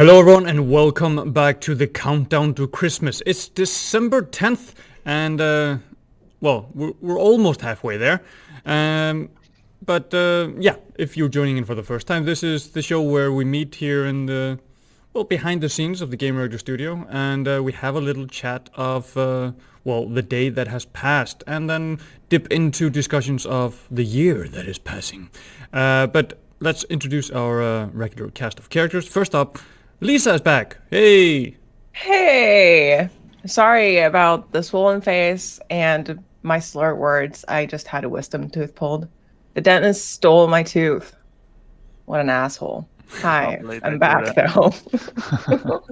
Hello, 0.00 0.18
everyone, 0.18 0.46
and 0.46 0.70
welcome 0.70 1.30
back 1.30 1.60
to 1.60 1.74
the 1.74 1.86
countdown 1.86 2.54
to 2.54 2.66
Christmas. 2.66 3.22
It's 3.26 3.50
December 3.50 4.22
10th, 4.22 4.72
and 5.04 5.38
uh, 5.38 5.76
well, 6.40 6.70
we're, 6.72 6.92
we're 7.02 7.18
almost 7.18 7.60
halfway 7.60 7.98
there. 7.98 8.22
Um, 8.64 9.28
but 9.84 10.14
uh, 10.14 10.52
yeah, 10.58 10.76
if 10.94 11.18
you're 11.18 11.28
joining 11.28 11.58
in 11.58 11.66
for 11.66 11.74
the 11.74 11.82
first 11.82 12.06
time, 12.06 12.24
this 12.24 12.42
is 12.42 12.70
the 12.70 12.80
show 12.80 13.02
where 13.02 13.30
we 13.30 13.44
meet 13.44 13.74
here 13.74 14.06
in 14.06 14.24
the 14.24 14.58
well 15.12 15.24
behind 15.24 15.60
the 15.60 15.68
scenes 15.68 16.00
of 16.00 16.10
the 16.10 16.16
Gamereactor 16.16 16.58
Studio, 16.58 17.06
and 17.10 17.46
uh, 17.46 17.60
we 17.62 17.72
have 17.72 17.94
a 17.94 18.00
little 18.00 18.26
chat 18.26 18.70
of 18.76 19.14
uh, 19.18 19.52
well 19.84 20.06
the 20.06 20.22
day 20.22 20.48
that 20.48 20.68
has 20.68 20.86
passed, 20.86 21.44
and 21.46 21.68
then 21.68 21.98
dip 22.30 22.50
into 22.50 22.88
discussions 22.88 23.44
of 23.44 23.86
the 23.90 24.04
year 24.04 24.48
that 24.48 24.66
is 24.66 24.78
passing. 24.78 25.28
Uh, 25.74 26.06
but 26.06 26.40
let's 26.58 26.84
introduce 26.84 27.30
our 27.30 27.60
uh, 27.60 27.86
regular 27.92 28.30
cast 28.30 28.58
of 28.58 28.70
characters. 28.70 29.06
First 29.06 29.34
up, 29.34 29.58
Lisa 30.00 30.34
is 30.34 30.40
back. 30.40 30.78
Hey. 30.90 31.56
Hey. 31.92 33.08
Sorry 33.46 33.98
about 33.98 34.52
the 34.52 34.62
swollen 34.62 35.00
face 35.00 35.60
and 35.70 36.22
my 36.42 36.58
slurred 36.58 36.98
words. 36.98 37.44
I 37.48 37.66
just 37.66 37.86
had 37.86 38.04
a 38.04 38.08
wisdom 38.08 38.48
tooth 38.48 38.74
pulled. 38.74 39.08
The 39.54 39.60
dentist 39.60 40.10
stole 40.12 40.46
my 40.46 40.62
tooth. 40.62 41.14
What 42.06 42.20
an 42.20 42.30
asshole. 42.30 42.88
Hi, 43.20 43.60
I'm 43.82 43.98
back 43.98 44.34
though. 44.34 44.72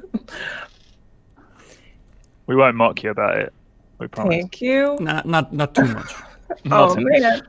We 2.47 2.57
won't 2.57 2.77
mock 2.77 3.03
you 3.03 3.11
about 3.11 3.39
it. 3.39 3.53
We 3.99 4.09
promise. 4.09 4.35
Thank 4.35 4.63
you. 4.63 4.97
Not 5.01 5.27
not 5.27 5.53
not 5.53 5.75
too 5.75 5.85
much. 5.85 6.15
Oh 6.71 6.97
Martin. 6.97 7.05
man. 7.05 7.43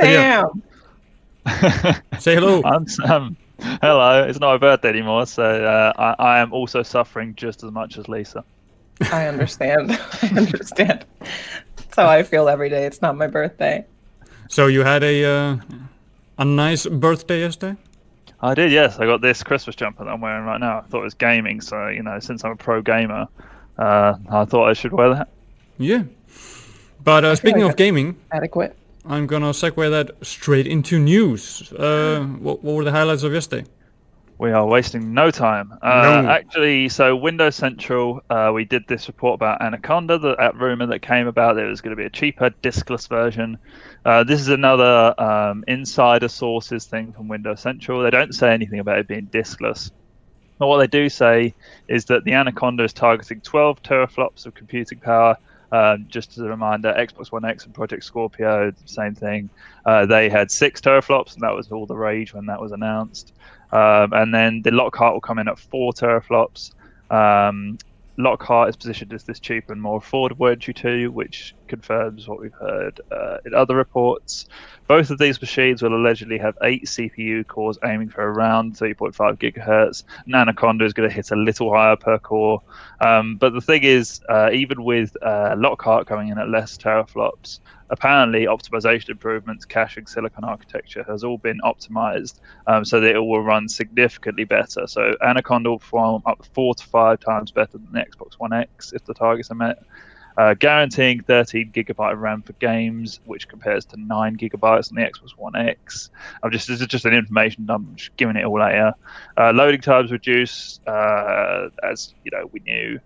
yeah. 0.00 0.44
Sam. 1.48 1.92
Say 2.20 2.36
hello. 2.36 2.62
I'm 2.64 2.86
Sam. 2.86 3.36
Hello. 3.60 4.24
It's 4.24 4.38
not 4.38 4.52
my 4.52 4.58
birthday 4.58 4.88
anymore, 4.88 5.26
so 5.26 5.42
uh, 5.44 5.92
I, 5.96 6.22
I 6.22 6.38
am 6.40 6.52
also 6.52 6.82
suffering 6.82 7.34
just 7.34 7.64
as 7.64 7.70
much 7.70 7.98
as 7.98 8.08
Lisa. 8.08 8.44
I 9.12 9.26
understand. 9.26 9.92
I 10.22 10.32
understand. 10.36 11.04
That's 11.20 11.96
how 11.96 12.06
I 12.06 12.22
feel 12.22 12.48
every 12.48 12.68
day. 12.68 12.84
It's 12.84 13.02
not 13.02 13.16
my 13.16 13.26
birthday. 13.26 13.84
So 14.48 14.66
you 14.66 14.82
had 14.84 15.02
a 15.02 15.24
uh, 15.24 15.56
a 16.38 16.44
nice 16.44 16.86
birthday 16.86 17.40
yesterday. 17.40 17.76
I 18.40 18.54
did, 18.54 18.70
yes. 18.70 18.98
I 18.98 19.06
got 19.06 19.22
this 19.22 19.42
Christmas 19.42 19.76
jumper 19.76 20.04
that 20.04 20.10
I'm 20.10 20.20
wearing 20.20 20.44
right 20.44 20.60
now. 20.60 20.78
I 20.78 20.82
thought 20.82 21.00
it 21.00 21.04
was 21.04 21.14
gaming, 21.14 21.60
so 21.60 21.88
you 21.88 22.02
know, 22.02 22.18
since 22.20 22.44
I'm 22.44 22.52
a 22.52 22.56
pro 22.56 22.82
gamer, 22.82 23.26
uh, 23.78 24.14
I 24.30 24.44
thought 24.44 24.68
I 24.68 24.74
should 24.74 24.92
wear 24.92 25.14
that. 25.14 25.28
Yeah. 25.78 26.04
But 27.02 27.24
uh, 27.24 27.34
speaking 27.36 27.62
like 27.62 27.72
of 27.72 27.76
gaming, 27.76 28.16
Adequate. 28.32 28.76
I'm 29.08 29.26
gonna 29.26 29.50
segue 29.50 29.90
that 29.90 30.26
straight 30.26 30.66
into 30.66 30.98
news. 30.98 31.72
Uh, 31.72 32.24
what, 32.40 32.62
what 32.62 32.74
were 32.74 32.84
the 32.84 32.90
highlights 32.90 33.22
of 33.22 33.32
yesterday? 33.32 33.68
We 34.38 34.52
are 34.52 34.66
wasting 34.66 35.14
no 35.14 35.30
time. 35.30 35.72
Uh, 35.80 36.22
No. 36.22 36.28
Actually, 36.28 36.90
so 36.90 37.16
Windows 37.16 37.56
Central, 37.56 38.22
uh, 38.28 38.50
we 38.54 38.66
did 38.66 38.86
this 38.86 39.08
report 39.08 39.36
about 39.36 39.62
Anaconda, 39.62 40.18
the 40.18 40.36
that 40.36 40.56
rumor 40.56 40.86
that 40.86 41.00
came 41.00 41.26
about 41.26 41.56
that 41.56 41.64
it 41.64 41.68
was 41.68 41.80
going 41.80 41.96
to 41.96 42.00
be 42.00 42.04
a 42.04 42.10
cheaper 42.10 42.50
diskless 42.62 43.08
version. 43.08 43.56
Uh, 44.04 44.24
this 44.24 44.40
is 44.40 44.48
another 44.48 45.14
um, 45.18 45.64
insider 45.66 46.28
sources 46.28 46.84
thing 46.84 47.12
from 47.12 47.28
Windows 47.28 47.60
Central. 47.60 48.02
They 48.02 48.10
don't 48.10 48.34
say 48.34 48.52
anything 48.52 48.78
about 48.78 48.98
it 48.98 49.08
being 49.08 49.26
diskless. 49.28 49.90
But 50.58 50.66
what 50.66 50.78
they 50.78 50.86
do 50.86 51.08
say 51.08 51.54
is 51.88 52.06
that 52.06 52.24
the 52.24 52.34
Anaconda 52.34 52.84
is 52.84 52.92
targeting 52.92 53.40
12 53.40 53.82
teraflops 53.82 54.44
of 54.44 54.54
computing 54.54 54.98
power. 54.98 55.36
Um, 55.72 56.06
just 56.08 56.32
as 56.32 56.38
a 56.38 56.48
reminder, 56.48 56.94
Xbox 56.96 57.32
One 57.32 57.44
X 57.44 57.64
and 57.64 57.74
Project 57.74 58.04
Scorpio, 58.04 58.72
same 58.84 59.14
thing. 59.14 59.50
Uh, 59.84 60.06
they 60.06 60.28
had 60.28 60.50
six 60.50 60.80
teraflops, 60.80 61.34
and 61.34 61.42
that 61.42 61.54
was 61.54 61.70
all 61.72 61.86
the 61.86 61.96
rage 61.96 62.32
when 62.34 62.46
that 62.46 62.60
was 62.60 62.72
announced. 62.72 63.32
Um, 63.72 64.12
and 64.12 64.32
then 64.32 64.62
the 64.62 64.70
Lockhart 64.70 65.12
will 65.12 65.20
come 65.20 65.38
in 65.38 65.48
at 65.48 65.58
four 65.58 65.92
teraflops. 65.92 66.72
Um, 67.10 67.78
Lockhart 68.18 68.70
is 68.70 68.76
positioned 68.76 69.12
as 69.12 69.24
this 69.24 69.40
cheaper 69.40 69.72
and 69.72 69.82
more 69.82 70.00
affordable 70.00 70.50
entry 70.50 70.72
too, 70.72 71.10
which 71.10 71.54
confirms 71.68 72.26
what 72.26 72.40
we've 72.40 72.52
heard 72.54 73.00
uh, 73.10 73.38
in 73.44 73.54
other 73.54 73.76
reports. 73.76 74.46
Both 74.86 75.10
of 75.10 75.18
these 75.18 75.40
machines 75.40 75.82
will 75.82 75.94
allegedly 75.94 76.38
have 76.38 76.56
eight 76.62 76.86
CPU 76.86 77.46
cores 77.46 77.78
aiming 77.84 78.10
for 78.10 78.22
around 78.22 78.76
3.5 78.76 79.36
gigahertz. 79.36 80.04
And 80.24 80.34
Anaconda 80.34 80.84
is 80.84 80.92
going 80.92 81.08
to 81.08 81.14
hit 81.14 81.30
a 81.30 81.36
little 81.36 81.72
higher 81.72 81.96
per 81.96 82.18
core. 82.18 82.62
Um, 83.00 83.36
but 83.36 83.52
the 83.52 83.60
thing 83.60 83.82
is, 83.82 84.20
uh, 84.28 84.50
even 84.52 84.84
with 84.84 85.16
uh, 85.22 85.54
Lockhart 85.58 86.06
coming 86.06 86.28
in 86.28 86.38
at 86.38 86.48
less 86.48 86.78
teraflops, 86.78 87.60
apparently 87.90 88.46
optimization 88.46 89.10
improvements, 89.10 89.64
caching, 89.64 90.06
silicon 90.06 90.44
architecture 90.44 91.04
has 91.08 91.24
all 91.24 91.38
been 91.38 91.58
optimized 91.64 92.40
um, 92.66 92.84
so 92.84 93.00
that 93.00 93.14
it 93.14 93.20
will 93.20 93.42
run 93.42 93.68
significantly 93.68 94.44
better. 94.44 94.86
So 94.86 95.14
Anaconda 95.22 95.70
will 95.70 95.78
perform 95.78 96.22
up 96.26 96.42
to 96.42 96.50
four 96.50 96.74
to 96.74 96.84
five 96.84 97.20
times 97.20 97.50
better 97.50 97.78
than 97.78 97.88
the 97.92 98.00
Xbox 98.00 98.34
One 98.38 98.52
X 98.52 98.92
if 98.92 99.04
the 99.04 99.14
targets 99.14 99.50
are 99.50 99.54
met. 99.54 99.78
Uh, 100.36 100.52
guaranteeing 100.52 101.22
13 101.22 101.72
gigabyte 101.72 102.12
of 102.12 102.18
RAM 102.18 102.42
for 102.42 102.52
games, 102.54 103.20
which 103.24 103.48
compares 103.48 103.86
to 103.86 103.96
9 103.98 104.36
gigabytes 104.36 104.90
on 104.90 104.96
the 104.96 105.02
Xbox 105.02 105.30
One 105.38 105.56
X. 105.56 106.10
I'm 106.42 106.50
just 106.50 106.68
this 106.68 106.80
is 106.82 106.86
just 106.88 107.06
an 107.06 107.14
information 107.14 107.64
dump, 107.64 107.88
I'm 107.88 107.96
just 107.96 108.14
giving 108.16 108.36
it 108.36 108.44
all 108.44 108.60
out 108.60 108.72
here. 108.72 108.92
Uh, 109.38 109.52
loading 109.52 109.80
times 109.80 110.12
reduce, 110.12 110.80
uh, 110.86 111.70
as 111.82 112.12
you 112.24 112.30
know 112.32 112.50
we 112.52 112.60
knew. 112.60 113.00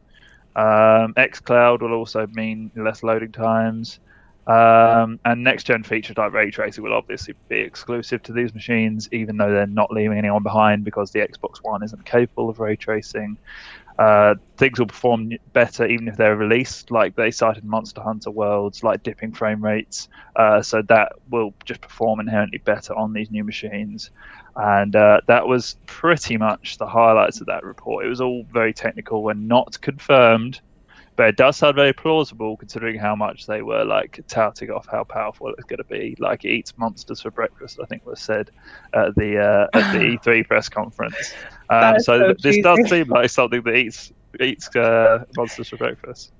Um, 0.56 1.14
xCloud 1.14 1.82
will 1.82 1.92
also 1.92 2.26
mean 2.26 2.72
less 2.74 3.04
loading 3.04 3.30
times. 3.30 4.00
Um, 4.50 5.20
and 5.24 5.44
next 5.44 5.64
gen 5.64 5.84
features 5.84 6.16
like 6.18 6.32
ray 6.32 6.50
tracing 6.50 6.82
will 6.82 6.92
obviously 6.92 7.34
be 7.48 7.60
exclusive 7.60 8.20
to 8.24 8.32
these 8.32 8.52
machines, 8.52 9.08
even 9.12 9.36
though 9.36 9.52
they're 9.52 9.66
not 9.68 9.92
leaving 9.92 10.18
anyone 10.18 10.42
behind 10.42 10.82
because 10.84 11.12
the 11.12 11.20
Xbox 11.20 11.58
One 11.62 11.84
isn't 11.84 12.04
capable 12.04 12.50
of 12.50 12.58
ray 12.58 12.74
tracing. 12.74 13.38
Uh, 13.96 14.34
things 14.56 14.80
will 14.80 14.86
perform 14.86 15.30
better 15.52 15.86
even 15.86 16.08
if 16.08 16.16
they're 16.16 16.34
released, 16.34 16.90
like 16.90 17.14
they 17.14 17.30
cited 17.30 17.62
Monster 17.62 18.00
Hunter 18.00 18.32
Worlds, 18.32 18.82
like 18.82 19.04
dipping 19.04 19.32
frame 19.32 19.62
rates. 19.62 20.08
Uh, 20.34 20.60
so 20.60 20.82
that 20.88 21.12
will 21.30 21.54
just 21.64 21.80
perform 21.80 22.18
inherently 22.18 22.58
better 22.58 22.92
on 22.96 23.12
these 23.12 23.30
new 23.30 23.44
machines. 23.44 24.10
And 24.56 24.96
uh, 24.96 25.20
that 25.28 25.46
was 25.46 25.76
pretty 25.86 26.36
much 26.36 26.78
the 26.78 26.86
highlights 26.86 27.40
of 27.40 27.46
that 27.46 27.62
report. 27.62 28.04
It 28.04 28.08
was 28.08 28.20
all 28.20 28.44
very 28.52 28.72
technical 28.72 29.28
and 29.28 29.46
not 29.46 29.80
confirmed, 29.80 30.60
but 31.16 31.28
it 31.28 31.36
does 31.36 31.56
sound 31.56 31.76
very 31.76 31.92
plausible 31.92 32.56
considering 32.56 32.98
how 32.98 33.14
much 33.14 33.46
they 33.46 33.62
were 33.62 33.84
like 33.84 34.20
touting 34.28 34.70
off 34.70 34.86
how 34.90 35.04
powerful 35.04 35.48
it's 35.48 35.64
going 35.64 35.78
to 35.78 35.84
be. 35.84 36.16
Like 36.18 36.44
it 36.44 36.50
eats 36.50 36.72
monsters 36.78 37.20
for 37.20 37.30
breakfast, 37.30 37.78
I 37.82 37.86
think 37.86 38.06
was 38.06 38.20
said 38.20 38.50
at 38.94 39.14
the 39.16 39.38
uh, 39.38 39.78
at 39.78 39.92
the 39.92 39.98
E3 40.24 40.46
press 40.46 40.68
conference. 40.68 41.34
Um, 41.68 41.98
so 42.00 42.18
so 42.18 42.26
th- 42.26 42.38
this 42.38 42.58
does 42.62 42.88
seem 42.88 43.08
like 43.08 43.30
something 43.30 43.62
that 43.62 43.74
eats 43.74 44.12
eats 44.40 44.74
uh, 44.76 45.24
monsters 45.36 45.68
for 45.68 45.76
breakfast. 45.76 46.32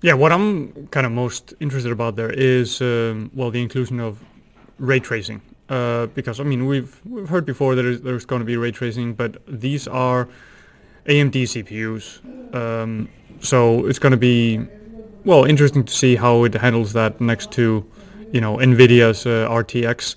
Yeah, 0.00 0.14
what 0.14 0.32
I'm 0.32 0.86
kind 0.88 1.06
of 1.06 1.12
most 1.12 1.54
interested 1.60 1.92
about 1.92 2.16
there 2.16 2.30
is 2.30 2.80
um, 2.80 3.30
well 3.34 3.50
the 3.50 3.62
inclusion 3.62 4.00
of 4.00 4.22
ray 4.78 5.00
tracing. 5.00 5.40
Uh, 5.68 6.06
because 6.06 6.40
I 6.40 6.44
mean 6.44 6.66
we've 6.66 7.00
we've 7.06 7.28
heard 7.28 7.46
before 7.46 7.74
that 7.74 7.82
there's, 7.82 8.00
there's 8.02 8.26
going 8.26 8.40
to 8.40 8.46
be 8.46 8.56
ray 8.56 8.70
tracing, 8.70 9.14
but 9.14 9.36
these 9.46 9.88
are 9.88 10.28
AMD 11.06 11.32
CPUs, 11.32 12.54
um, 12.54 13.08
so 13.44 13.86
it's 13.86 13.98
going 13.98 14.12
to 14.12 14.16
be 14.16 14.60
well 15.24 15.44
interesting 15.44 15.84
to 15.84 15.92
see 15.92 16.16
how 16.16 16.44
it 16.44 16.54
handles 16.54 16.92
that 16.94 17.20
next 17.20 17.52
to 17.52 17.84
you 18.32 18.40
know 18.40 18.56
Nvidia's 18.56 19.26
uh, 19.26 19.48
RTX, 19.48 20.16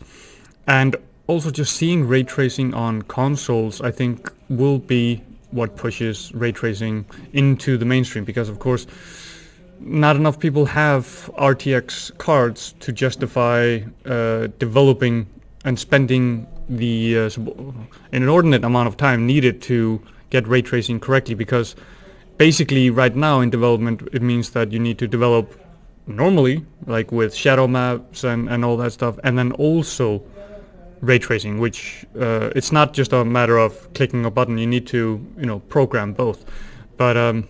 and 0.66 0.96
also 1.28 1.52
just 1.52 1.76
seeing 1.76 2.08
ray 2.08 2.24
tracing 2.24 2.74
on 2.74 3.04
consoles. 3.04 3.82
I 3.82 3.92
think 3.92 4.32
will 4.50 4.80
be 4.80 5.24
what 5.52 5.76
pushes 5.76 6.34
ray 6.34 6.52
tracing 6.52 7.06
into 7.34 7.78
the 7.78 7.86
mainstream 7.86 8.26
because 8.26 8.50
of 8.50 8.60
course 8.60 8.86
not 9.80 10.16
enough 10.16 10.40
people 10.40 10.66
have 10.66 11.30
RTX 11.38 12.18
cards 12.18 12.74
to 12.80 12.92
justify 12.92 13.80
uh, 14.06 14.48
developing 14.58 15.28
and 15.64 15.78
spending 15.78 16.48
the 16.68 17.18
uh, 17.18 17.30
an 18.12 18.24
inordinate 18.24 18.64
amount 18.64 18.88
of 18.88 18.98
time 18.98 19.26
needed 19.28 19.62
to 19.62 20.02
get 20.30 20.48
ray 20.48 20.62
tracing 20.62 21.00
correctly 21.00 21.36
because 21.36 21.76
basically 22.38 22.90
right 22.90 23.16
now 23.16 23.40
in 23.42 23.50
development 23.50 24.08
it 24.14 24.22
means 24.22 24.52
that 24.52 24.72
you 24.72 24.80
need 24.80 24.98
to 24.98 25.08
develop 25.08 25.60
normally 26.06 26.66
like 26.86 27.12
with 27.12 27.36
shadow 27.36 27.68
maps 27.68 28.24
and, 28.24 28.50
and 28.50 28.64
all 28.64 28.78
that 28.78 28.92
stuff 28.92 29.20
and 29.24 29.38
then 29.38 29.52
also 29.54 30.22
ray 31.02 31.20
tracing 31.20 31.60
which 31.60 32.06
uh, 32.20 32.50
it's 32.56 32.72
not 32.72 32.94
just 32.94 33.14
a 33.14 33.24
matter 33.26 33.58
of 33.58 33.92
clicking 33.94 34.26
a 34.26 34.32
button 34.32 34.58
you 34.58 34.68
need 34.68 34.88
to 34.88 35.26
you 35.38 35.46
know 35.46 35.60
program 35.60 36.14
both 36.14 36.46
but 36.98 37.16
um, 37.16 37.48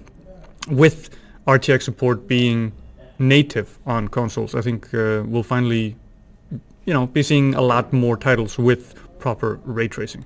with 0.69 1.09
RTX 1.47 1.83
support 1.83 2.27
being 2.27 2.73
native 3.19 3.79
on 3.85 4.09
consoles, 4.09 4.53
I 4.53 4.61
think 4.61 4.93
uh, 4.93 5.23
we'll 5.25 5.43
finally, 5.43 5.95
you 6.85 6.93
know, 6.93 7.07
be 7.07 7.23
seeing 7.23 7.55
a 7.55 7.61
lot 7.61 7.93
more 7.93 8.17
titles 8.17 8.57
with 8.57 8.95
proper 9.19 9.59
ray 9.63 9.87
tracing. 9.87 10.25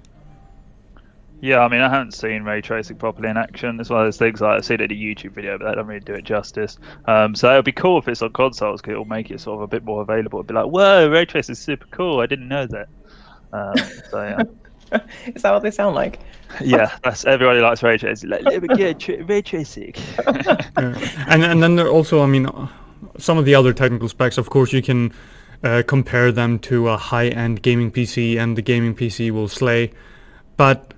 Yeah, 1.42 1.60
I 1.62 1.68
mean, 1.68 1.82
I 1.82 1.90
haven't 1.90 2.14
seen 2.14 2.44
ray 2.44 2.62
tracing 2.62 2.98
properly 2.98 3.28
in 3.28 3.36
action. 3.36 3.80
It's 3.80 3.90
one 3.90 4.02
of 4.02 4.06
those 4.06 4.18
things 4.18 4.42
like 4.42 4.58
I've 4.58 4.66
seen 4.66 4.80
it 4.80 4.92
in 4.92 4.98
a 4.98 5.02
YouTube 5.02 5.32
video, 5.32 5.58
but 5.58 5.66
that 5.66 5.76
doesn't 5.76 5.88
really 5.88 6.00
do 6.00 6.14
it 6.14 6.24
justice. 6.24 6.78
Um, 7.06 7.34
so 7.34 7.52
it 7.52 7.56
would 7.56 7.66
be 7.66 7.72
cool 7.72 7.98
if 7.98 8.08
it's 8.08 8.22
on 8.22 8.32
consoles 8.32 8.80
because 8.80 8.92
it'll 8.92 9.06
make 9.06 9.32
it 9.32 9.42
sort 9.42 9.56
of 9.56 9.64
a 9.64 9.68
bit 9.68 9.84
more 9.84 10.04
available. 10.04 10.40
It'd 10.40 10.48
be 10.48 10.54
like, 10.54 10.68
whoa, 10.68 11.10
ray 11.10 11.26
tracing 11.26 11.54
is 11.54 11.60
super 11.60 11.88
cool. 11.88 12.20
I 12.20 12.28
didn't 12.28 12.48
know 12.48 12.68
that. 12.68 12.88
Um, 13.52 13.74
so 14.10 14.24
yeah. 14.24 14.44
Is 15.36 15.42
that 15.42 15.52
what 15.52 15.64
they 15.64 15.72
sound 15.72 15.96
like? 15.96 16.20
Yeah, 16.62 16.96
that's 17.04 17.26
everybody 17.26 17.62
likes 17.62 17.82
ray 17.82 17.98
tracing. 17.98 18.30
Like, 18.30 18.44
let 18.44 18.62
me 18.62 18.68
get 18.76 19.00
tra- 19.00 19.24
ray 19.24 19.42
tracing. 19.42 19.94
Yeah. 20.28 21.26
and 21.28 21.44
and 21.44 21.64
then 21.64 21.76
there 21.76 21.88
also, 21.88 22.22
I 22.22 22.26
mean, 22.26 22.46
uh, 22.46 22.68
some 23.18 23.38
of 23.38 23.46
the 23.46 23.56
other 23.56 23.74
technical 23.74 24.10
specs. 24.10 24.38
Of 24.38 24.50
course, 24.50 24.74
you 24.74 24.82
can 24.82 25.14
uh, 25.64 25.84
compare 25.88 26.32
them 26.32 26.60
to 26.60 26.90
a 26.90 26.98
high-end 26.98 27.62
gaming 27.62 27.90
PC, 27.92 28.38
and 28.38 28.58
the 28.58 28.62
gaming 28.62 28.94
PC 28.94 29.32
will 29.32 29.48
slay. 29.48 29.92
But 30.58 30.94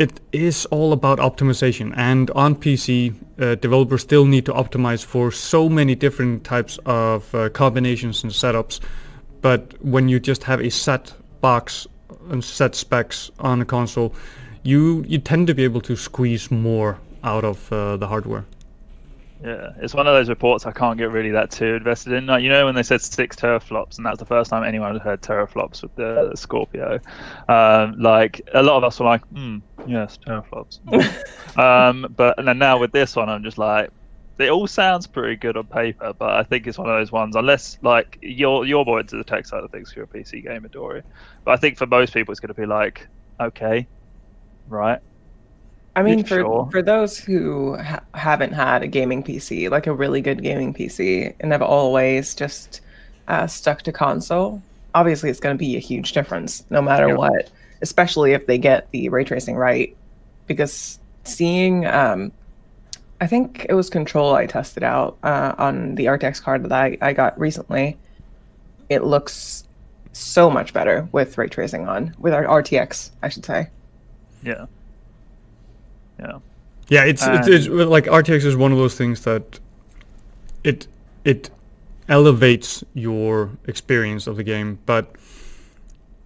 it 0.00 0.18
is 0.32 0.64
all 0.66 0.94
about 0.94 1.18
optimization, 1.18 1.92
and 1.94 2.30
on 2.30 2.54
PC, 2.56 3.14
uh, 3.38 3.54
developers 3.56 4.00
still 4.00 4.24
need 4.24 4.46
to 4.46 4.52
optimize 4.52 5.04
for 5.04 5.30
so 5.30 5.68
many 5.68 5.94
different 5.94 6.42
types 6.42 6.78
of 6.86 7.34
uh, 7.34 7.50
combinations 7.50 8.22
and 8.22 8.32
setups. 8.32 8.80
But 9.42 9.74
when 9.84 10.08
you 10.08 10.18
just 10.18 10.42
have 10.44 10.62
a 10.62 10.70
set 10.70 11.12
box 11.42 11.86
and 12.30 12.42
set 12.42 12.74
specs 12.74 13.30
on 13.40 13.60
a 13.60 13.66
console, 13.66 14.14
you 14.62 15.04
you 15.06 15.18
tend 15.18 15.46
to 15.48 15.54
be 15.54 15.64
able 15.64 15.82
to 15.82 15.96
squeeze 15.96 16.50
more 16.50 16.98
out 17.22 17.44
of 17.44 17.70
uh, 17.70 17.98
the 17.98 18.06
hardware. 18.06 18.46
Yeah, 19.42 19.70
it's 19.80 19.94
one 19.94 20.06
of 20.06 20.12
those 20.12 20.28
reports 20.28 20.66
I 20.66 20.72
can't 20.72 20.98
get 20.98 21.10
really 21.10 21.30
that 21.30 21.50
too 21.50 21.76
invested 21.76 22.12
in. 22.12 22.26
Like, 22.26 22.42
you 22.42 22.50
know, 22.50 22.66
when 22.66 22.74
they 22.74 22.82
said 22.82 23.00
six 23.00 23.36
teraflops, 23.36 23.96
and 23.96 24.04
that's 24.04 24.18
the 24.18 24.26
first 24.26 24.50
time 24.50 24.64
anyone 24.64 24.92
had 24.92 25.00
heard 25.00 25.22
teraflops 25.22 25.82
with 25.82 25.94
the 25.96 26.32
Scorpio. 26.34 27.00
Um, 27.48 27.98
like 27.98 28.42
a 28.52 28.62
lot 28.62 28.76
of 28.76 28.84
us 28.84 29.00
were 29.00 29.06
like, 29.06 29.22
hmm, 29.28 29.58
yes, 29.84 30.18
teraflops. 30.26 30.78
um, 31.58 32.06
but 32.16 32.38
and 32.38 32.48
then 32.48 32.58
now 32.58 32.78
with 32.78 32.92
this 32.92 33.16
one, 33.16 33.28
I'm 33.28 33.42
just 33.44 33.58
like, 33.58 33.90
it 34.38 34.50
all 34.50 34.66
sounds 34.66 35.06
pretty 35.06 35.36
good 35.36 35.56
on 35.56 35.66
paper, 35.68 36.12
but 36.18 36.30
I 36.30 36.42
think 36.44 36.66
it's 36.66 36.78
one 36.78 36.88
of 36.88 36.98
those 36.98 37.12
ones. 37.12 37.36
Unless 37.36 37.78
like 37.82 38.18
you're 38.22 38.64
you're 38.64 38.84
more 38.84 39.00
into 39.00 39.16
the 39.16 39.24
tech 39.24 39.46
side 39.46 39.64
of 39.64 39.70
things, 39.70 39.92
you're 39.94 40.06
a 40.06 40.08
PC 40.08 40.42
gamer, 40.42 40.68
Dory. 40.68 41.02
But 41.44 41.52
I 41.52 41.56
think 41.56 41.76
for 41.78 41.86
most 41.86 42.14
people, 42.14 42.32
it's 42.32 42.40
going 42.40 42.54
to 42.54 42.60
be 42.60 42.66
like, 42.66 43.08
okay, 43.40 43.88
right, 44.66 45.00
I 45.96 46.02
mean, 46.02 46.20
Yeah, 46.20 46.24
for 46.24 46.28
sure. 46.40 46.68
for 46.70 46.82
those 46.82 47.18
who 47.18 47.76
ha- 47.76 48.04
haven't 48.14 48.52
had 48.52 48.82
a 48.82 48.86
gaming 48.88 49.22
PC, 49.22 49.68
like 49.68 49.86
a 49.86 49.94
really 49.94 50.20
good 50.20 50.42
gaming 50.42 50.72
PC, 50.72 51.34
and 51.40 51.52
have 51.52 51.62
always 51.62 52.34
just 52.34 52.80
uh, 53.28 53.46
stuck 53.46 53.82
to 53.82 53.92
console, 53.92 54.62
obviously 54.94 55.30
it's 55.30 55.40
going 55.40 55.54
to 55.54 55.58
be 55.58 55.76
a 55.76 55.80
huge 55.80 56.12
difference, 56.12 56.64
no 56.70 56.80
matter 56.82 57.08
Yeah. 57.08 57.14
what. 57.14 57.50
Especially 57.82 58.32
if 58.32 58.46
they 58.46 58.58
get 58.58 58.90
the 58.90 59.08
ray 59.08 59.24
tracing 59.24 59.56
right, 59.56 59.96
because 60.46 60.98
seeing, 61.24 61.86
um, 61.86 62.32
I 63.20 63.26
think 63.26 63.66
it 63.68 63.74
was 63.74 63.88
Control 63.90 64.34
I 64.34 64.46
tested 64.46 64.82
out 64.82 65.18
uh, 65.22 65.54
on 65.58 65.94
the 65.94 66.06
RTX 66.06 66.42
card 66.42 66.64
that 66.64 66.72
I, 66.72 66.98
I 67.00 67.12
got 67.12 67.38
recently. 67.38 67.96
It 68.88 69.04
looks 69.04 69.64
so 70.12 70.50
much 70.50 70.72
better 70.72 71.08
with 71.12 71.38
ray 71.38 71.48
tracing 71.48 71.88
on, 71.88 72.14
with 72.18 72.34
our 72.34 72.44
RTX, 72.44 73.10
I 73.22 73.28
should 73.28 73.44
say. 73.44 73.68
yeah, 74.42 74.66
yeah. 76.18 76.38
Yeah, 76.90 77.04
it's, 77.04 77.22
it's 77.24 77.46
it's 77.46 77.68
like 77.68 78.06
RTX 78.06 78.44
is 78.44 78.56
one 78.56 78.72
of 78.72 78.78
those 78.78 78.96
things 78.96 79.22
that 79.22 79.60
it 80.64 80.88
it 81.24 81.48
elevates 82.08 82.82
your 82.94 83.50
experience 83.66 84.26
of 84.26 84.36
the 84.36 84.42
game. 84.42 84.80
But 84.86 85.14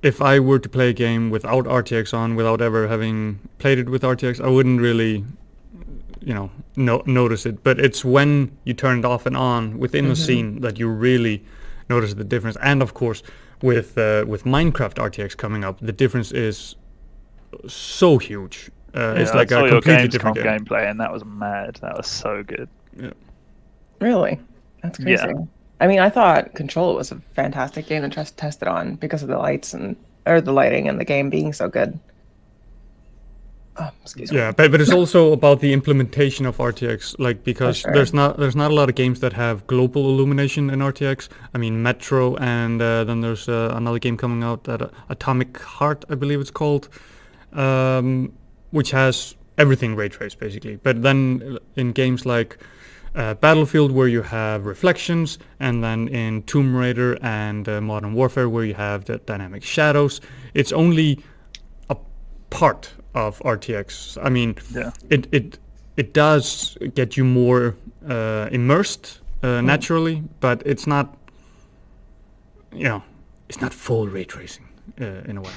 if 0.04 0.20
I 0.22 0.38
were 0.38 0.58
to 0.58 0.68
play 0.68 0.90
a 0.90 0.92
game 0.92 1.30
without 1.30 1.64
RTX 1.64 2.12
on, 2.14 2.36
without 2.36 2.60
ever 2.60 2.86
having 2.88 3.40
played 3.58 3.78
it 3.78 3.88
with 3.88 4.02
RTX, 4.02 4.40
I 4.44 4.48
wouldn't 4.48 4.80
really, 4.80 5.24
you 6.20 6.34
know, 6.34 6.50
no, 6.76 7.02
notice 7.06 7.46
it. 7.46 7.62
But 7.64 7.80
it's 7.80 8.04
when 8.04 8.50
you 8.64 8.74
turn 8.74 8.98
it 9.00 9.04
off 9.04 9.26
and 9.26 9.36
on 9.36 9.78
within 9.78 10.06
a 10.10 10.16
scene 10.16 10.60
that 10.60 10.78
you 10.78 10.88
really 10.88 11.42
notice 11.88 12.14
the 12.14 12.24
difference. 12.24 12.56
And 12.62 12.82
of 12.82 12.92
course, 12.94 13.22
with 13.62 13.96
uh, 13.98 14.24
with 14.28 14.44
Minecraft 14.44 14.96
RTX 15.08 15.36
coming 15.36 15.64
up, 15.64 15.78
the 15.80 15.92
difference 15.92 16.32
is 16.32 16.76
so 17.66 18.18
huge. 18.18 18.70
Uh, 18.94 19.14
it's 19.16 19.30
Yeah, 19.30 19.36
like 19.38 19.52
I 19.52 19.56
a 19.56 19.58
saw 19.60 19.64
your 19.64 19.82
completely 19.82 20.08
Gamescom 20.08 20.10
different 20.10 20.36
game. 20.36 20.46
gameplay, 20.46 20.90
and 20.90 21.00
that 21.00 21.12
was 21.12 21.24
mad. 21.24 21.76
That 21.80 21.96
was 21.96 22.06
so 22.06 22.42
good. 22.42 22.68
Yeah. 23.00 23.10
Really? 24.00 24.38
That's 24.82 24.98
crazy. 24.98 25.22
Yeah. 25.26 25.32
I 25.84 25.86
mean, 25.86 25.98
I 25.98 26.08
thought 26.08 26.54
Control 26.54 26.94
was 26.94 27.12
a 27.12 27.16
fantastic 27.36 27.86
game 27.86 28.00
to 28.00 28.08
test 28.08 28.38
test 28.38 28.62
it 28.62 28.69
on 28.69 28.94
because 28.94 29.22
of 29.22 29.28
the 29.28 29.36
lights 29.36 29.75
and 29.75 29.96
or 30.25 30.40
the 30.40 30.50
lighting 30.50 30.88
and 30.88 30.98
the 30.98 31.04
game 31.04 31.28
being 31.28 31.52
so 31.52 31.69
good. 31.69 32.00
Oh, 33.76 33.90
excuse 34.00 34.32
me. 34.32 34.38
Yeah, 34.38 34.52
but, 34.52 34.70
but 34.70 34.81
it's 34.81 34.90
also 34.90 35.32
about 35.32 35.60
the 35.60 35.75
implementation 35.75 36.46
of 36.46 36.56
RTX, 36.56 37.16
like 37.19 37.44
because 37.44 37.76
sure. 37.76 37.92
there's 37.92 38.14
not 38.14 38.38
there's 38.38 38.56
not 38.56 38.70
a 38.70 38.75
lot 38.75 38.88
of 38.88 38.94
games 38.94 39.20
that 39.20 39.34
have 39.34 39.66
global 39.66 40.08
illumination 40.08 40.70
in 40.70 40.78
RTX. 40.78 41.28
I 41.52 41.58
mean 41.58 41.82
Metro, 41.82 42.34
and 42.37 42.80
uh, 42.80 43.04
then 43.04 43.20
there's 43.20 43.46
uh, 43.46 43.75
another 43.76 43.98
game 43.98 44.16
coming 44.16 44.42
out 44.42 44.64
that 44.64 44.80
uh, 44.80 44.88
Atomic 45.10 45.58
Heart, 45.58 46.06
I 46.08 46.14
believe 46.14 46.40
it's 46.40 46.50
called, 46.50 46.88
um, 47.52 48.32
which 48.70 48.90
has 48.92 49.34
everything 49.58 49.96
ray 49.96 50.08
traced 50.08 50.38
basically. 50.38 50.76
But 50.76 51.02
then 51.02 51.58
in 51.76 51.92
games 51.92 52.25
like 52.25 52.56
uh, 53.14 53.34
Battlefield, 53.34 53.93
where 53.93 54.08
you 54.08 54.22
have 54.22 54.66
reflections, 54.66 55.38
and 55.61 55.84
then 55.84 56.08
in 56.08 56.43
Tomb 56.43 56.75
Raider 56.75 57.16
and 57.22 57.69
uh, 57.69 57.81
Modern 57.81 58.14
Warfare, 58.14 58.49
where 58.49 58.64
you 58.64 58.75
have 58.75 59.05
the 59.05 59.19
dynamic 59.19 59.62
shadows, 59.62 60.20
it's 60.55 60.72
only 60.72 61.20
a 61.90 61.96
part 62.50 62.93
of 63.14 63.38
RTX. 63.44 64.19
I 64.22 64.31
mean, 64.31 64.56
Yeah. 64.75 64.90
it 65.11 65.28
it 65.32 65.58
it 65.96 66.12
does 66.12 66.76
get 66.94 67.16
you 67.16 67.25
more 67.25 67.76
uh, 68.08 68.49
immersed 68.50 69.20
uh, 69.43 69.61
naturally, 69.61 70.22
but 70.40 70.62
it's 70.66 70.87
not, 70.87 71.16
you 72.72 72.84
know, 72.88 73.02
it's 73.49 73.61
not 73.61 73.72
full 73.72 74.08
ray 74.08 74.25
tracing 74.25 74.66
uh, 75.00 75.22
in 75.28 75.37
a 75.37 75.40
way. 75.40 75.52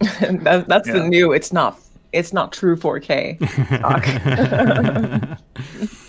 that, 0.44 0.66
that's 0.68 0.88
the 0.88 1.06
new. 1.08 1.32
It's 1.32 1.52
not. 1.52 1.78
It's 2.12 2.32
not 2.32 2.52
true 2.52 2.76
4K. 2.76 3.38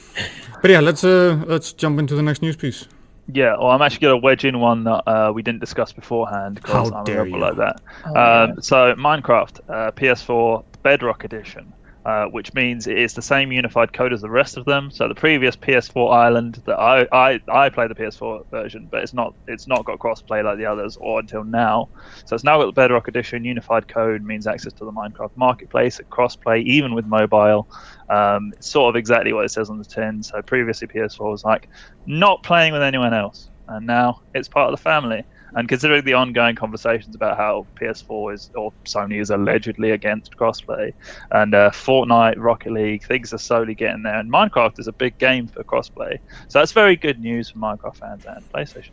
talk. 0.58 0.62
But 0.62 0.72
yeah, 0.72 0.80
let's 0.80 1.04
uh 1.04 1.44
let's 1.48 1.74
jump 1.74 2.00
into 2.00 2.16
the 2.16 2.24
next 2.24 2.42
news 2.42 2.56
piece. 2.56 2.88
Yeah, 3.34 3.58
well, 3.58 3.72
I'm 3.72 3.82
actually 3.82 4.00
going 4.00 4.22
to 4.22 4.24
wedge 4.24 4.46
in 4.46 4.60
one 4.60 4.86
that 4.86 5.04
uh, 5.06 5.32
we 5.34 5.42
didn't 5.44 5.60
discuss 5.60 5.92
beforehand 5.92 6.56
because 6.56 6.90
How 6.90 7.00
I'm 7.00 7.04
dare 7.04 7.22
a 7.22 7.24
rebel 7.26 7.40
you. 7.40 7.44
like 7.44 7.58
that. 7.58 7.82
Oh, 8.06 8.10
um, 8.10 8.16
yeah. 8.16 8.56
So, 8.62 8.96
Minecraft 8.96 9.60
uh, 9.70 9.92
PS4 9.92 10.64
Bedrock 10.82 11.26
Edition, 11.26 11.74
uh, 12.08 12.26
which 12.28 12.54
means 12.54 12.88
it 12.88 12.98
is 12.98 13.14
the 13.14 13.22
same 13.22 13.52
unified 13.52 13.92
code 13.92 14.14
as 14.14 14.22
the 14.22 14.30
rest 14.30 14.56
of 14.56 14.64
them. 14.64 14.90
So, 14.90 15.10
the 15.10 15.14
previous 15.14 15.58
PS4 15.58 16.14
Island 16.14 16.64
that 16.66 16.80
I 16.80 17.06
I, 17.12 17.42
I 17.50 17.68
play 17.68 17.86
the 17.88 17.96
PS4 17.96 18.50
version, 18.50 18.88
but 18.90 19.04
it's 19.04 19.14
not 19.14 19.36
it's 19.46 19.68
not 19.68 19.84
got 19.84 20.00
crossplay 20.00 20.42
like 20.42 20.58
the 20.58 20.66
others 20.66 20.98
or 21.02 21.20
until 21.20 21.44
now. 21.44 21.90
So, 22.24 22.34
it's 22.34 22.46
now 22.46 22.60
got 22.60 22.68
the 22.68 22.72
Bedrock 22.72 23.10
Edition 23.10 23.44
unified 23.44 23.90
code 23.90 24.24
means 24.24 24.48
access 24.48 24.72
to 24.74 24.86
the 24.86 24.92
Minecraft 24.94 25.32
marketplace, 25.36 26.00
crossplay 26.10 26.64
even 26.64 26.96
with 26.96 27.06
mobile. 27.06 27.68
Um, 28.08 28.54
it's 28.56 28.70
sort 28.72 28.88
of 28.90 28.98
exactly 28.98 29.34
what 29.34 29.44
it 29.44 29.50
says 29.50 29.70
on 29.70 29.78
the 29.78 29.84
tin. 29.84 30.24
So, 30.24 30.42
previously 30.42 30.88
PS4 30.88 31.30
was 31.30 31.44
like 31.44 31.68
not 32.06 32.42
playing 32.42 32.72
with 32.72 32.84
anyone 32.84 33.14
else, 33.14 33.50
and 33.68 33.86
now 33.86 34.22
it's 34.34 34.48
part 34.48 34.72
of 34.72 34.80
the 34.80 34.82
family. 34.82 35.26
And 35.56 35.68
considering 35.70 36.04
the 36.04 36.14
ongoing 36.14 36.56
conversations 36.56 37.16
about 37.16 37.38
how 37.38 37.66
PS4 37.80 38.34
is 38.34 38.50
or 38.56 38.74
Sony 38.86 39.22
is 39.22 39.30
allegedly 39.30 39.92
against 39.92 40.36
crossplay, 40.36 40.94
and 41.32 41.56
uh, 41.56 41.70
Fortnite, 41.72 42.36
Rocket 42.38 42.74
League, 42.74 43.04
things 43.04 43.34
are 43.34 43.38
slowly 43.38 43.74
getting 43.74 44.04
there, 44.04 44.16
and 44.16 44.32
Minecraft 44.32 44.80
is 44.80 44.88
a 44.88 44.92
big 44.92 45.18
game 45.18 45.48
for 45.48 45.64
crossplay, 45.64 46.20
so 46.48 46.60
that's 46.60 46.74
very 46.74 46.96
good 46.96 47.20
news 47.20 47.50
for 47.50 47.60
Minecraft 47.60 47.96
fans 47.98 48.26
and 48.26 48.52
PlayStation. 48.52 48.92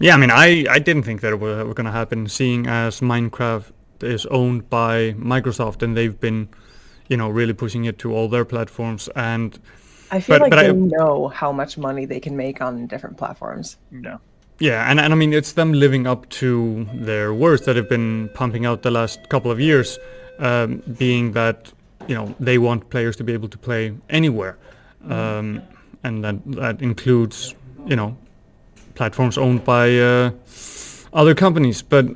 Yeah, 0.00 0.14
I 0.14 0.16
mean, 0.18 0.30
I, 0.30 0.66
I 0.68 0.78
didn't 0.80 1.04
think 1.04 1.20
that 1.20 1.32
it 1.32 1.40
were, 1.40 1.64
were 1.64 1.74
going 1.74 1.86
to 1.86 1.92
happen, 1.92 2.28
seeing 2.28 2.66
as 2.66 3.00
Minecraft 3.00 3.70
is 4.02 4.26
owned 4.26 4.68
by 4.68 5.12
Microsoft 5.12 5.82
and 5.82 5.96
they've 5.96 6.18
been, 6.18 6.48
you 7.08 7.16
know, 7.16 7.28
really 7.28 7.52
pushing 7.52 7.84
it 7.84 7.96
to 8.00 8.12
all 8.12 8.28
their 8.28 8.44
platforms. 8.44 9.08
And 9.14 9.58
I 10.10 10.18
feel 10.20 10.34
But- 10.38 10.42
like 10.42 10.50
but 10.50 10.56
they 10.62 10.68
I- 10.68 10.72
know 10.72 11.28
how 11.28 11.52
much 11.52 11.78
money 11.78 12.06
they 12.06 12.18
can 12.20 12.36
make 12.36 12.60
on 12.60 12.86
different 12.88 13.16
platforms. 13.16 13.76
Yeah, 13.92 14.16
yeah, 14.58 14.88
and, 14.88 15.00
and 15.00 15.12
I 15.12 15.16
mean, 15.16 15.32
it's 15.32 15.52
them 15.52 15.72
living 15.72 16.06
up 16.06 16.28
to 16.30 16.86
their 16.94 17.34
words 17.34 17.64
that 17.64 17.76
have 17.76 17.88
been 17.88 18.30
pumping 18.34 18.66
out 18.66 18.82
the 18.82 18.90
last 18.90 19.28
couple 19.28 19.50
of 19.50 19.58
years, 19.58 19.98
um, 20.38 20.82
being 20.98 21.32
that, 21.32 21.72
you 22.06 22.14
know, 22.14 22.34
they 22.38 22.58
want 22.58 22.88
players 22.90 23.16
to 23.16 23.24
be 23.24 23.32
able 23.32 23.48
to 23.48 23.58
play 23.58 23.92
anywhere. 24.10 24.56
Um, 25.08 25.62
and 26.04 26.24
that, 26.24 26.36
that 26.52 26.82
includes, 26.82 27.54
you 27.86 27.96
know, 27.96 28.16
platforms 28.94 29.36
owned 29.38 29.64
by 29.64 29.98
uh, 29.98 30.30
other 31.12 31.34
companies. 31.34 31.82
But 31.82 32.06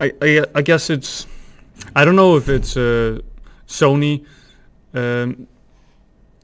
I, 0.00 0.12
I, 0.20 0.44
I 0.56 0.62
guess 0.62 0.90
it's, 0.90 1.26
I 1.94 2.04
don't 2.04 2.16
know 2.16 2.36
if 2.36 2.48
it's 2.48 2.76
uh, 2.76 3.20
Sony, 3.68 4.24
um, 4.94 5.46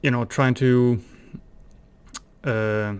you 0.01 0.11
know, 0.11 0.25
trying 0.25 0.53
to 0.55 1.03
uh, 2.45 2.93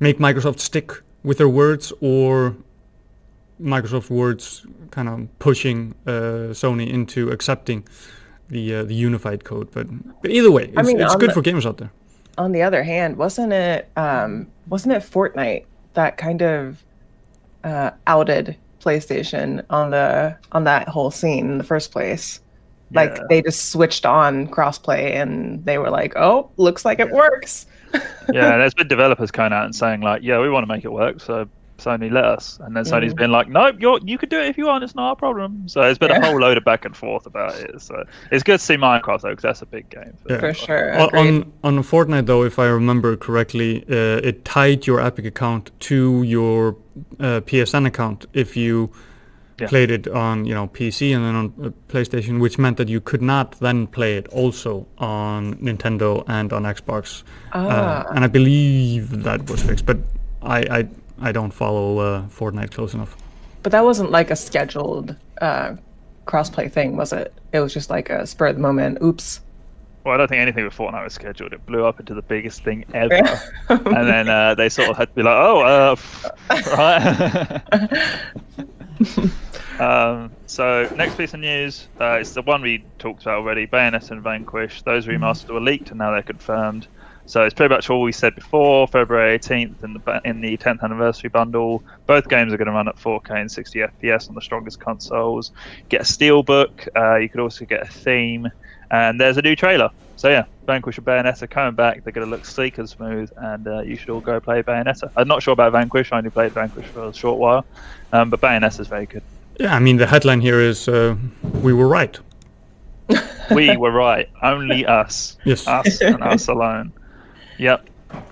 make 0.00 0.18
Microsoft 0.18 0.60
stick 0.60 0.92
with 1.26 1.38
their 1.38 1.48
words 1.48 1.92
or 2.00 2.54
Microsoft 3.60 4.08
words 4.10 4.64
kind 4.90 5.08
of 5.08 5.38
pushing 5.38 5.94
uh, 6.06 6.52
Sony 6.62 6.88
into 6.88 7.30
accepting 7.30 7.84
the 8.48 8.62
uh, 8.76 8.84
the 8.84 8.94
unified 8.94 9.44
code. 9.44 9.68
But 9.72 9.86
but 10.22 10.30
either 10.30 10.50
way, 10.50 10.64
it's, 10.64 10.86
mean, 10.86 11.00
it's 11.00 11.16
good 11.16 11.30
the- 11.30 11.34
for 11.34 11.42
gamers 11.42 11.66
out 11.66 11.78
there. 11.78 11.90
On 12.38 12.52
the 12.52 12.62
other 12.62 12.82
hand, 12.82 13.16
wasn't 13.16 13.52
it 13.52 13.88
um, 13.96 14.46
wasn't 14.68 14.92
it 14.94 15.02
Fortnite 15.02 15.64
that 15.94 16.16
kind 16.18 16.42
of 16.42 16.84
uh, 17.64 17.90
outed 18.06 18.56
PlayStation 18.80 19.64
on 19.70 19.90
the 19.90 20.36
on 20.52 20.64
that 20.64 20.86
whole 20.88 21.10
scene 21.10 21.50
in 21.50 21.58
the 21.58 21.64
first 21.64 21.90
place. 21.92 22.40
Like 22.92 23.16
Yeah. 23.16 23.22
they 23.30 23.42
just 23.42 23.70
switched 23.72 24.06
on 24.06 24.46
crossplay 24.48 25.14
and 25.20 25.64
they 25.64 25.78
were 25.78 25.90
like, 25.90 26.14
"Oh, 26.14 26.50
looks 26.56 26.84
like 26.84 27.00
it 27.00 27.10
works." 27.10 27.66
Yeah, 28.32 28.56
there's 28.58 28.74
been 28.74 28.88
developers 28.88 29.30
coming 29.30 29.52
out 29.52 29.64
and 29.64 29.74
saying 29.74 30.00
like, 30.00 30.22
yeah, 30.22 30.38
we 30.40 30.48
want 30.50 30.64
to 30.66 30.72
make 30.72 30.84
it 30.84 30.92
work, 30.92 31.20
so 31.20 31.48
Sony 31.78 32.10
let 32.10 32.24
us. 32.24 32.58
And 32.62 32.74
then 32.74 32.84
Sony's 32.84 33.12
Mhm. 33.12 33.18
been 33.18 33.30
like, 33.32 33.48
nope, 33.48 33.76
you're, 33.78 34.00
you 34.02 34.16
can 34.16 34.30
do 34.30 34.40
it 34.40 34.46
if 34.48 34.56
you 34.56 34.64
want, 34.66 34.82
it's 34.82 34.94
not 34.94 35.12
a 35.12 35.16
problem. 35.16 35.68
So 35.68 35.82
there's 35.82 35.98
been 35.98 36.08
Yeah. 36.10 36.18
a 36.18 36.24
whole 36.26 36.40
load 36.40 36.56
of 36.56 36.64
back 36.64 36.86
and 36.86 36.96
forth 36.96 37.26
about 37.26 37.54
it. 37.54 37.82
So 37.82 38.02
it's 38.30 38.42
good 38.42 38.58
to 38.60 38.64
see 38.64 38.76
Minecraft 38.76 39.20
though, 39.20 39.28
because 39.30 39.42
that's 39.42 39.60
a 39.62 39.66
big 39.66 39.90
game. 39.90 40.14
Yeah. 40.28 40.38
For 40.38 40.54
sure. 40.54 40.98
On, 40.98 41.08
agreed. 41.08 41.44
on 41.62 41.76
on 41.78 41.82
Fortnite 41.84 42.24
though, 42.26 42.44
if 42.44 42.58
I 42.58 42.66
remember 42.66 43.14
correctly, 43.16 43.84
uh, 43.90 44.20
it 44.28 44.44
tied 44.46 44.86
your 44.86 45.00
Epic 45.00 45.26
account 45.26 45.70
to 45.80 46.22
your 46.22 46.76
uh, 47.20 47.40
PSN 47.44 47.84
account 47.86 48.24
if 48.32 48.56
you 48.56 48.90
Yeah. 49.58 49.68
played 49.68 49.90
it 49.90 50.06
on 50.08 50.44
you 50.44 50.54
know 50.54 50.68
PC 50.68 51.14
and 51.16 51.24
then 51.24 51.34
on 51.34 51.46
uh, 51.64 51.70
PlayStation, 51.88 52.40
which 52.40 52.58
meant 52.58 52.76
that 52.76 52.88
you 52.88 53.00
could 53.00 53.22
not 53.22 53.58
then 53.60 53.86
play 53.86 54.16
it 54.18 54.28
also 54.28 54.86
on 54.98 55.54
Nintendo 55.56 56.22
and 56.28 56.52
on 56.52 56.64
Xbox. 56.64 57.22
Uh, 57.52 57.68
Ah. 57.68 58.04
and 58.14 58.24
I 58.24 58.28
believe 58.28 59.22
that 59.22 59.48
was 59.50 59.62
fixed, 59.62 59.86
but 59.86 59.96
I 60.42 60.58
I, 60.78 60.88
I 61.28 61.32
don't 61.32 61.52
follow 61.52 61.98
uh, 61.98 62.22
Fortnite 62.28 62.70
close 62.72 62.92
enough. 62.94 63.16
But 63.62 63.72
that 63.72 63.84
wasn't 63.84 64.10
like 64.10 64.30
a 64.30 64.36
scheduled 64.36 65.16
uh, 65.40 65.76
crossplay 66.26 66.70
thing, 66.70 66.96
was 66.96 67.12
it? 67.12 67.32
It 67.52 67.60
was 67.60 67.72
just 67.72 67.88
like 67.88 68.10
a 68.10 68.26
spur 68.26 68.48
of 68.48 68.56
the 68.56 68.62
moment. 68.62 68.98
Oops. 69.02 69.40
Well, 70.04 70.14
I 70.14 70.18
don't 70.18 70.28
think 70.28 70.40
anything 70.40 70.64
with 70.64 70.74
Fortnite 70.76 71.02
was 71.02 71.14
scheduled. 71.14 71.52
It 71.52 71.64
blew 71.66 71.84
up 71.84 71.98
into 71.98 72.14
the 72.14 72.22
biggest 72.22 72.62
thing 72.62 72.84
ever. 72.94 73.40
and 73.70 74.06
then 74.08 74.28
uh, 74.28 74.54
they 74.54 74.68
sort 74.68 74.90
of 74.90 74.96
had 74.96 75.08
to 75.08 75.14
be 75.14 75.22
like, 75.22 75.36
oh, 75.36 75.60
uh, 75.62 75.96
right. 76.76 77.62
um, 79.80 80.30
so 80.46 80.88
next 80.96 81.16
piece 81.16 81.34
of 81.34 81.40
news, 81.40 81.88
uh, 82.00 82.18
it's 82.20 82.32
the 82.32 82.42
one 82.42 82.62
we 82.62 82.84
talked 82.98 83.22
about 83.22 83.38
already. 83.38 83.66
Bayonetta 83.66 84.12
and 84.12 84.22
Vanquish. 84.22 84.82
Those 84.82 85.06
remasters 85.06 85.50
were 85.50 85.60
leaked 85.60 85.90
and 85.90 85.98
now 85.98 86.12
they're 86.12 86.22
confirmed. 86.22 86.86
So 87.26 87.42
it's 87.42 87.54
pretty 87.54 87.74
much 87.74 87.90
all 87.90 88.02
we 88.02 88.12
said 88.12 88.36
before. 88.36 88.86
February 88.86 89.36
18th 89.38 89.82
in 89.82 89.94
the 89.94 90.20
in 90.24 90.40
the 90.40 90.56
10th 90.56 90.82
anniversary 90.82 91.28
bundle. 91.28 91.82
Both 92.06 92.28
games 92.28 92.52
are 92.52 92.56
going 92.56 92.66
to 92.66 92.72
run 92.72 92.86
at 92.86 92.96
4K 92.96 93.30
and 93.40 93.50
60 93.50 93.80
FPS 93.80 94.28
on 94.28 94.36
the 94.36 94.40
strongest 94.40 94.78
consoles. 94.78 95.50
Get 95.88 96.02
a 96.02 96.04
steelbook. 96.04 96.88
Uh, 96.94 97.16
you 97.16 97.28
could 97.28 97.40
also 97.40 97.64
get 97.64 97.82
a 97.82 97.86
theme, 97.86 98.48
and 98.92 99.20
there's 99.20 99.38
a 99.38 99.42
new 99.42 99.56
trailer. 99.56 99.90
So 100.14 100.30
yeah, 100.30 100.44
Vanquish 100.66 100.98
and 100.98 101.06
Bayonetta 101.06 101.50
coming 101.50 101.74
back. 101.74 102.04
They're 102.04 102.12
going 102.12 102.26
to 102.26 102.30
look 102.30 102.46
sleek 102.46 102.78
and 102.78 102.88
smooth, 102.88 103.30
and 103.36 103.66
uh, 103.66 103.80
you 103.80 103.96
should 103.96 104.10
all 104.10 104.20
go 104.20 104.38
play 104.38 104.62
Bayonetta. 104.62 105.10
I'm 105.16 105.26
not 105.26 105.42
sure 105.42 105.52
about 105.52 105.72
Vanquish. 105.72 106.12
I 106.12 106.18
only 106.18 106.30
played 106.30 106.52
Vanquish 106.52 106.86
for 106.86 107.08
a 107.08 107.12
short 107.12 107.38
while, 107.38 107.66
um, 108.12 108.30
but 108.30 108.40
Bayonetta's 108.40 108.86
very 108.86 109.06
good. 109.06 109.22
Yeah, 109.58 109.74
I 109.74 109.78
mean 109.78 109.96
the 109.96 110.06
headline 110.06 110.40
here 110.40 110.60
is 110.60 110.88
uh, 110.88 111.16
we 111.62 111.72
were 111.72 111.88
right. 111.88 112.18
We 113.54 113.76
were 113.76 113.92
right. 113.92 114.28
Only 114.42 114.84
us. 114.84 115.36
Yes. 115.44 115.66
Us 115.68 116.00
and 116.00 116.20
us 116.22 116.48
alone. 116.48 116.92
Yep. 117.58 117.88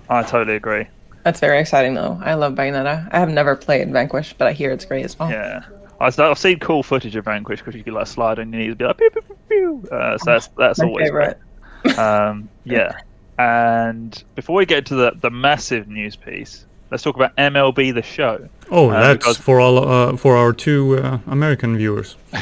I 0.09 0.23
totally 0.23 0.57
agree. 0.57 0.87
That's 1.23 1.39
very 1.39 1.57
exciting, 1.59 1.93
though. 1.93 2.19
I 2.21 2.33
love 2.33 2.53
Bayonetta. 2.53 3.07
I 3.11 3.19
have 3.19 3.29
never 3.29 3.55
played 3.55 3.89
Vanquish, 3.91 4.33
but 4.37 4.47
I 4.47 4.51
hear 4.51 4.71
it's 4.71 4.83
great 4.85 5.05
as 5.05 5.17
well. 5.17 5.31
Yeah. 5.31 5.63
I've 6.01 6.19
I've 6.19 6.37
seen 6.37 6.59
cool 6.59 6.83
footage 6.83 7.15
of 7.15 7.23
Vanquish 7.25 7.59
because 7.61 7.75
you 7.75 7.83
could 7.83 7.93
like 7.93 8.07
slide 8.07 8.39
on 8.39 8.51
your 8.51 8.59
knees 8.61 8.69
and 8.71 8.77
be 8.77 8.85
like 8.85 8.97
pew 8.97 9.09
pew 9.09 9.21
pew 9.21 9.37
pew. 9.47 9.89
Uh, 9.89 10.17
so 10.17 10.31
that's 10.31 10.47
that's 10.57 10.79
My 10.79 10.85
always 10.85 11.05
favorite. 11.05 11.37
great. 11.83 11.97
Um, 11.97 12.49
yeah. 12.65 12.91
And 13.39 14.21
before 14.35 14.57
we 14.57 14.65
get 14.65 14.85
to 14.87 14.95
the 14.95 15.13
the 15.21 15.29
massive 15.29 15.87
news 15.87 16.17
piece, 16.17 16.65
let's 16.95 17.03
talk 17.03 17.17
about 17.17 17.35
MLB 17.35 17.93
the 17.93 18.01
Show. 18.01 18.47
Oh, 18.71 18.89
Uh, 18.89 18.99
that's 19.01 19.17
because- 19.17 19.37
for 19.37 19.59
all 19.59 19.85
uh, 19.85 20.15
for 20.15 20.37
our 20.37 20.53
two 20.53 20.97
uh, 20.97 21.17
American 21.27 21.75
viewers. 21.75 22.15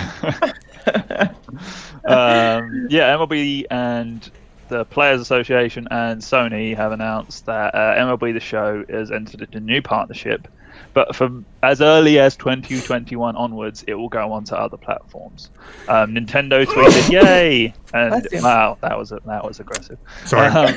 um, 2.06 2.88
yeah, 2.90 3.16
MLB 3.18 3.66
and 3.72 4.30
the 4.74 4.84
Players 4.86 5.22
Association 5.22 5.88
and 5.92 6.20
Sony 6.20 6.76
have 6.76 6.92
announced 6.94 7.46
that 7.46 7.76
uh, 7.76 7.94
MLB 7.96 8.34
The 8.34 8.40
Show 8.40 8.84
has 8.90 9.12
entered 9.12 9.42
into 9.42 9.60
a 9.60 9.62
new 9.62 9.84
partnership, 9.84 10.48
but 10.96 11.16
from 11.16 11.46
as 11.62 11.80
early 11.80 12.18
as 12.18 12.36
2021 12.38 13.36
onwards, 13.36 13.84
it 13.88 13.94
will 13.94 14.10
go 14.10 14.32
onto 14.32 14.56
other 14.56 14.78
platforms. 14.78 15.52
Um, 15.88 16.16
Nintendo 16.16 16.66
tweeted, 16.66 17.12
"Yay!" 17.24 17.72
and 17.94 18.28
wow, 18.42 18.80
that 18.82 18.98
was 18.98 19.10
that 19.10 19.44
was 19.44 19.60
aggressive. 19.60 20.00
Sorry. 20.26 20.48
Um, 20.48 20.74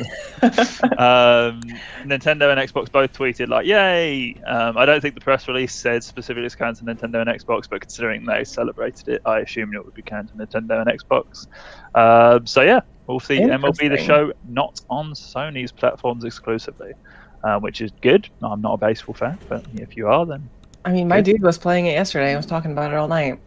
um, 0.99 1.63
Nintendo 2.05 2.53
and 2.53 2.61
Xbox 2.61 2.93
both 2.93 3.15
tweeted 3.15 3.49
like, 3.49 3.65
"Yay!" 3.65 4.35
Um, 4.47 4.77
I 4.77 4.85
don't 4.85 5.01
think 5.01 5.15
the 5.15 5.23
press 5.23 5.49
release 5.49 5.75
said 5.75 6.05
specifically 6.05 6.45
it's 6.45 6.55
canned 6.55 6.77
to 6.77 6.85
Nintendo 6.85 7.27
and 7.27 7.31
Xbox, 7.31 7.67
but 7.67 7.81
considering 7.81 8.27
they 8.27 8.45
celebrated 8.45 9.09
it, 9.09 9.23
I 9.25 9.39
assume 9.39 9.75
it 9.75 9.83
would 9.83 9.95
be 9.95 10.03
canned 10.03 10.29
to 10.29 10.35
Nintendo 10.35 10.87
and 10.87 11.01
Xbox. 11.01 11.47
Um, 11.95 12.47
so 12.47 12.61
yeah, 12.61 12.81
we'll 13.07 13.21
see 13.21 13.39
MLB 13.41 13.89
the 13.89 13.97
Show 13.97 14.33
not 14.49 14.81
on 14.91 15.13
Sony's 15.13 15.73
platforms 15.73 16.25
exclusively, 16.25 16.93
uh, 17.45 17.59
which 17.61 17.81
is 17.81 17.91
good. 18.03 18.29
I'm 18.43 18.61
not 18.61 18.75
a 18.75 18.77
baseball 18.79 19.15
fan, 19.15 19.39
but 19.49 19.65
if 19.75 19.97
you 19.97 20.09
are, 20.09 20.25
then 20.27 20.49
I 20.85 20.93
mean, 20.93 21.09
my 21.09 21.17
Good. 21.21 21.33
dude 21.33 21.43
was 21.43 21.59
playing 21.59 21.87
it 21.87 21.93
yesterday. 21.95 22.33
I 22.33 22.37
was 22.37 22.47
talking 22.47 22.71
about 22.71 22.93
it 22.93 22.97
all 22.97 23.09
night. 23.09 23.41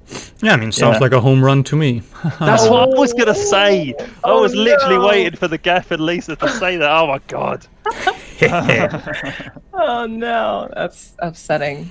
yeah, 0.44 0.52
I 0.54 0.58
mean 0.58 0.74
sounds 0.74 0.96
Yeah. 0.96 1.00
like 1.00 1.14
a 1.14 1.22
home 1.22 1.42
run 1.42 1.64
to 1.66 1.78
me. 1.78 2.02
that's 2.40 2.68
what 2.68 2.90
I 2.90 3.00
was 3.00 3.14
gonna 3.14 3.34
say. 3.34 3.94
I 3.98 4.08
Oh, 4.26 4.42
was 4.42 4.54
literally 4.56 4.98
no. 4.98 5.08
waiting 5.08 5.38
for 5.40 5.48
the 5.48 5.58
Gaff 5.58 5.92
and 5.92 6.02
Lisa 6.06 6.36
to 6.36 6.50
say 6.50 6.76
that. 6.78 6.90
Oh 6.92 7.08
my 7.08 7.20
god. 7.28 7.66
Oh 9.82 10.06
no, 10.06 10.70
that's 10.76 11.16
upsetting. 11.20 11.90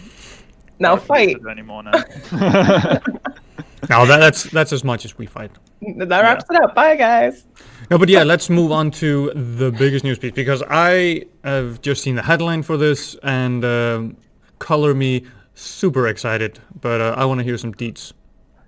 Now 0.79 0.95
I 0.95 0.99
can't 0.99 1.31
use 1.31 1.43
fight. 1.43 1.51
anymore 1.51 1.83
now. 1.83 1.93
now 3.89 4.05
that, 4.05 4.19
that's 4.19 4.45
that's 4.45 4.73
as 4.73 4.85
much 4.85 5.05
as 5.05 5.17
we 5.19 5.27
fight. 5.27 5.51
That 5.97 6.21
wraps 6.23 6.45
it 6.51 6.63
up. 6.63 6.75
Bye, 6.75 6.97
guys. 6.97 7.47
No, 7.91 7.99
but 7.99 8.09
yeah, 8.09 8.23
let's 8.23 8.51
move 8.51 8.73
on 8.73 8.91
to 8.93 9.33
the 9.35 9.71
biggest 9.71 10.05
news 10.05 10.19
piece 10.19 10.33
because 10.33 10.63
I 10.69 11.25
have 11.45 11.81
just 11.81 12.03
seen 12.03 12.17
the 12.17 12.23
headline 12.23 12.63
for 12.63 12.77
this 12.77 13.17
and 13.23 13.65
um, 13.65 14.17
color 14.59 14.95
me 14.95 15.25
super 15.55 16.09
excited, 16.09 16.59
but 16.81 17.01
uh, 17.01 17.15
I 17.17 17.25
want 17.25 17.39
to 17.39 17.45
hear 17.45 17.59
some 17.59 17.73
deets. 17.75 18.13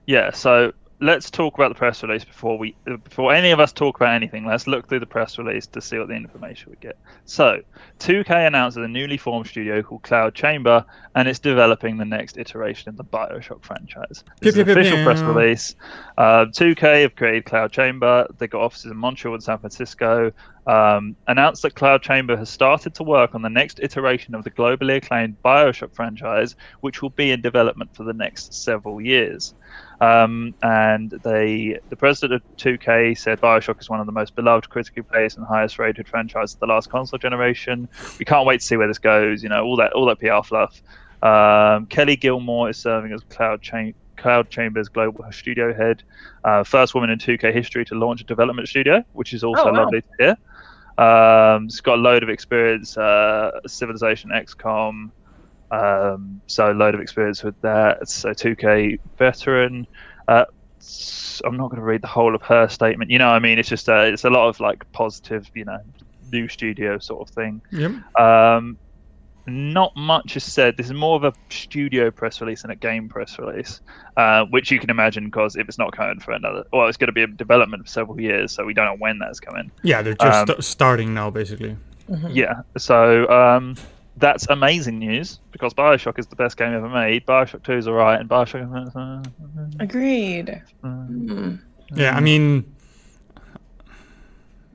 Yeah, 0.06 0.30
so 0.30 0.72
let's 1.00 1.30
talk 1.30 1.54
about 1.54 1.68
the 1.70 1.74
press 1.74 2.02
release 2.02 2.24
before 2.24 2.58
we 2.58 2.76
before 2.84 3.32
any 3.32 3.50
of 3.50 3.60
us 3.60 3.72
talk 3.72 3.96
about 3.96 4.14
anything. 4.14 4.46
Let's 4.46 4.66
look 4.66 4.88
through 4.88 5.00
the 5.00 5.06
press 5.06 5.38
release 5.38 5.66
to 5.68 5.80
see 5.80 5.98
what 5.98 6.08
the 6.08 6.14
information 6.14 6.70
we 6.70 6.76
get. 6.80 6.98
So, 7.24 7.60
2K 8.00 8.46
announces 8.46 8.84
a 8.84 8.88
newly 8.88 9.16
formed 9.16 9.46
studio 9.46 9.82
called 9.82 10.02
Cloud 10.02 10.34
Chamber, 10.34 10.84
and 11.14 11.26
it's 11.26 11.38
developing 11.38 11.96
the 11.96 12.04
next 12.04 12.36
iteration 12.36 12.90
in 12.90 12.96
the 12.96 13.04
Bioshock 13.04 13.62
franchise. 13.62 14.24
This 14.40 14.54
is 14.54 14.58
an 14.58 14.70
official 14.70 15.02
press 15.04 15.20
release. 15.20 15.74
Uh, 16.18 16.46
2K 16.46 17.02
have 17.02 17.16
created 17.16 17.46
Cloud 17.46 17.72
Chamber. 17.72 18.26
They 18.38 18.46
got 18.46 18.60
offices 18.62 18.90
in 18.90 18.96
Montreal 18.96 19.34
and 19.34 19.42
San 19.42 19.58
Francisco. 19.58 20.32
Um, 20.66 21.16
announced 21.26 21.62
that 21.62 21.74
Cloud 21.74 22.02
Chamber 22.02 22.36
has 22.36 22.50
started 22.50 22.94
to 22.96 23.02
work 23.02 23.34
on 23.34 23.42
the 23.42 23.48
next 23.48 23.80
iteration 23.80 24.34
of 24.34 24.44
the 24.44 24.50
globally 24.50 24.96
acclaimed 24.96 25.36
Bioshock 25.42 25.94
franchise, 25.94 26.54
which 26.80 27.00
will 27.00 27.10
be 27.10 27.30
in 27.30 27.40
development 27.40 27.96
for 27.96 28.04
the 28.04 28.12
next 28.12 28.52
several 28.52 29.00
years. 29.00 29.54
Um, 30.00 30.54
and 30.62 31.10
they, 31.10 31.78
the 31.90 31.96
president 31.96 32.42
of 32.42 32.56
2K 32.56 33.18
said 33.18 33.40
Bioshock 33.40 33.80
is 33.80 33.90
one 33.90 34.00
of 34.00 34.06
the 34.06 34.12
most 34.12 34.34
beloved, 34.34 34.68
critically 34.70 35.02
praised, 35.02 35.36
and 35.36 35.46
highest 35.46 35.78
rated 35.78 36.08
franchises 36.08 36.54
of 36.54 36.60
the 36.60 36.66
last 36.66 36.88
console 36.90 37.18
generation. 37.18 37.88
We 38.18 38.24
can't 38.24 38.46
wait 38.46 38.60
to 38.60 38.66
see 38.66 38.76
where 38.76 38.88
this 38.88 38.98
goes. 38.98 39.42
You 39.42 39.50
know, 39.50 39.62
all 39.64 39.76
that 39.76 39.92
all 39.92 40.06
that 40.06 40.18
PR 40.18 40.42
fluff. 40.46 40.82
Um, 41.22 41.84
Kelly 41.86 42.16
Gilmore 42.16 42.70
is 42.70 42.78
serving 42.78 43.12
as 43.12 43.22
Cloud 43.28 43.60
Cloud 44.16 44.50
Chamber's 44.50 44.88
global 44.88 45.24
studio 45.32 45.74
head, 45.74 46.02
uh, 46.44 46.62
first 46.64 46.94
woman 46.94 47.10
in 47.10 47.18
2K 47.18 47.52
history 47.52 47.84
to 47.86 47.94
launch 47.94 48.20
a 48.20 48.24
development 48.24 48.68
studio, 48.68 49.04
which 49.12 49.32
is 49.34 49.44
also 49.44 49.64
Oh, 49.68 49.72
wow. 49.72 49.82
lovely 49.84 50.02
to 50.02 50.08
hear. 50.18 50.36
Um, 51.04 51.68
she's 51.68 51.80
got 51.80 51.98
a 51.98 52.02
load 52.02 52.22
of 52.22 52.28
experience, 52.28 52.96
uh, 52.98 53.50
Civilization 53.66 54.30
XCOM, 54.30 55.10
um, 55.70 56.40
so 56.46 56.70
a 56.70 56.74
load 56.74 56.94
of 56.94 57.00
experience 57.00 57.42
with 57.42 57.60
that. 57.62 58.08
So 58.08 58.30
2K 58.30 58.98
veteran. 59.18 59.86
Uh, 60.28 60.44
s- 60.78 61.40
I'm 61.44 61.56
not 61.56 61.68
going 61.70 61.80
to 61.80 61.84
read 61.86 62.02
the 62.02 62.08
whole 62.08 62.34
of 62.34 62.42
her 62.42 62.68
statement. 62.68 63.10
You 63.10 63.18
know, 63.18 63.26
what 63.28 63.34
I 63.36 63.38
mean, 63.38 63.58
it's 63.58 63.68
just 63.68 63.88
uh, 63.88 64.00
it's 64.00 64.24
a 64.24 64.30
lot 64.30 64.48
of 64.48 64.60
like 64.60 64.90
positive, 64.92 65.50
you 65.54 65.64
know, 65.64 65.78
new 66.32 66.48
studio 66.48 66.98
sort 66.98 67.28
of 67.28 67.34
thing. 67.34 67.62
Yep. 67.72 67.92
Um, 68.20 68.78
not 69.46 69.96
much 69.96 70.36
is 70.36 70.44
said. 70.44 70.76
This 70.76 70.86
is 70.86 70.92
more 70.92 71.16
of 71.16 71.24
a 71.24 71.32
studio 71.48 72.10
press 72.10 72.40
release 72.40 72.62
than 72.62 72.70
a 72.70 72.76
game 72.76 73.08
press 73.08 73.38
release, 73.38 73.80
uh, 74.16 74.44
which 74.50 74.70
you 74.70 74.78
can 74.78 74.90
imagine 74.90 75.24
because 75.24 75.56
if 75.56 75.66
it's 75.68 75.78
not 75.78 75.92
coming 75.96 76.20
for 76.20 76.32
another, 76.32 76.62
well, 76.72 76.86
it's 76.88 76.96
going 76.98 77.08
to 77.08 77.12
be 77.12 77.22
in 77.22 77.34
development 77.36 77.82
for 77.84 77.88
several 77.90 78.20
years, 78.20 78.52
so 78.52 78.64
we 78.64 78.74
don't 78.74 78.84
know 78.84 78.96
when 78.98 79.18
that's 79.18 79.40
coming. 79.40 79.70
Yeah, 79.82 80.02
they're 80.02 80.14
just 80.14 80.40
Um, 80.42 80.46
st- 80.46 80.64
starting 80.64 81.14
now, 81.14 81.30
basically. 81.30 81.76
Mhm. 82.08 82.34
Yeah, 82.34 82.60
so 82.76 83.28
um, 83.30 83.76
that's 84.20 84.46
amazing 84.48 84.98
news 84.98 85.40
because 85.50 85.74
Bioshock 85.74 86.18
is 86.18 86.26
the 86.26 86.36
best 86.36 86.56
game 86.56 86.72
ever 86.72 86.88
made. 86.88 87.26
Bioshock 87.26 87.62
Two 87.62 87.72
is 87.72 87.88
alright, 87.88 88.20
and 88.20 88.28
Bioshock. 88.28 89.26
Agreed. 89.80 90.62
Hmm. 90.82 91.56
Yeah, 91.94 92.16
I 92.16 92.20
mean, 92.20 92.72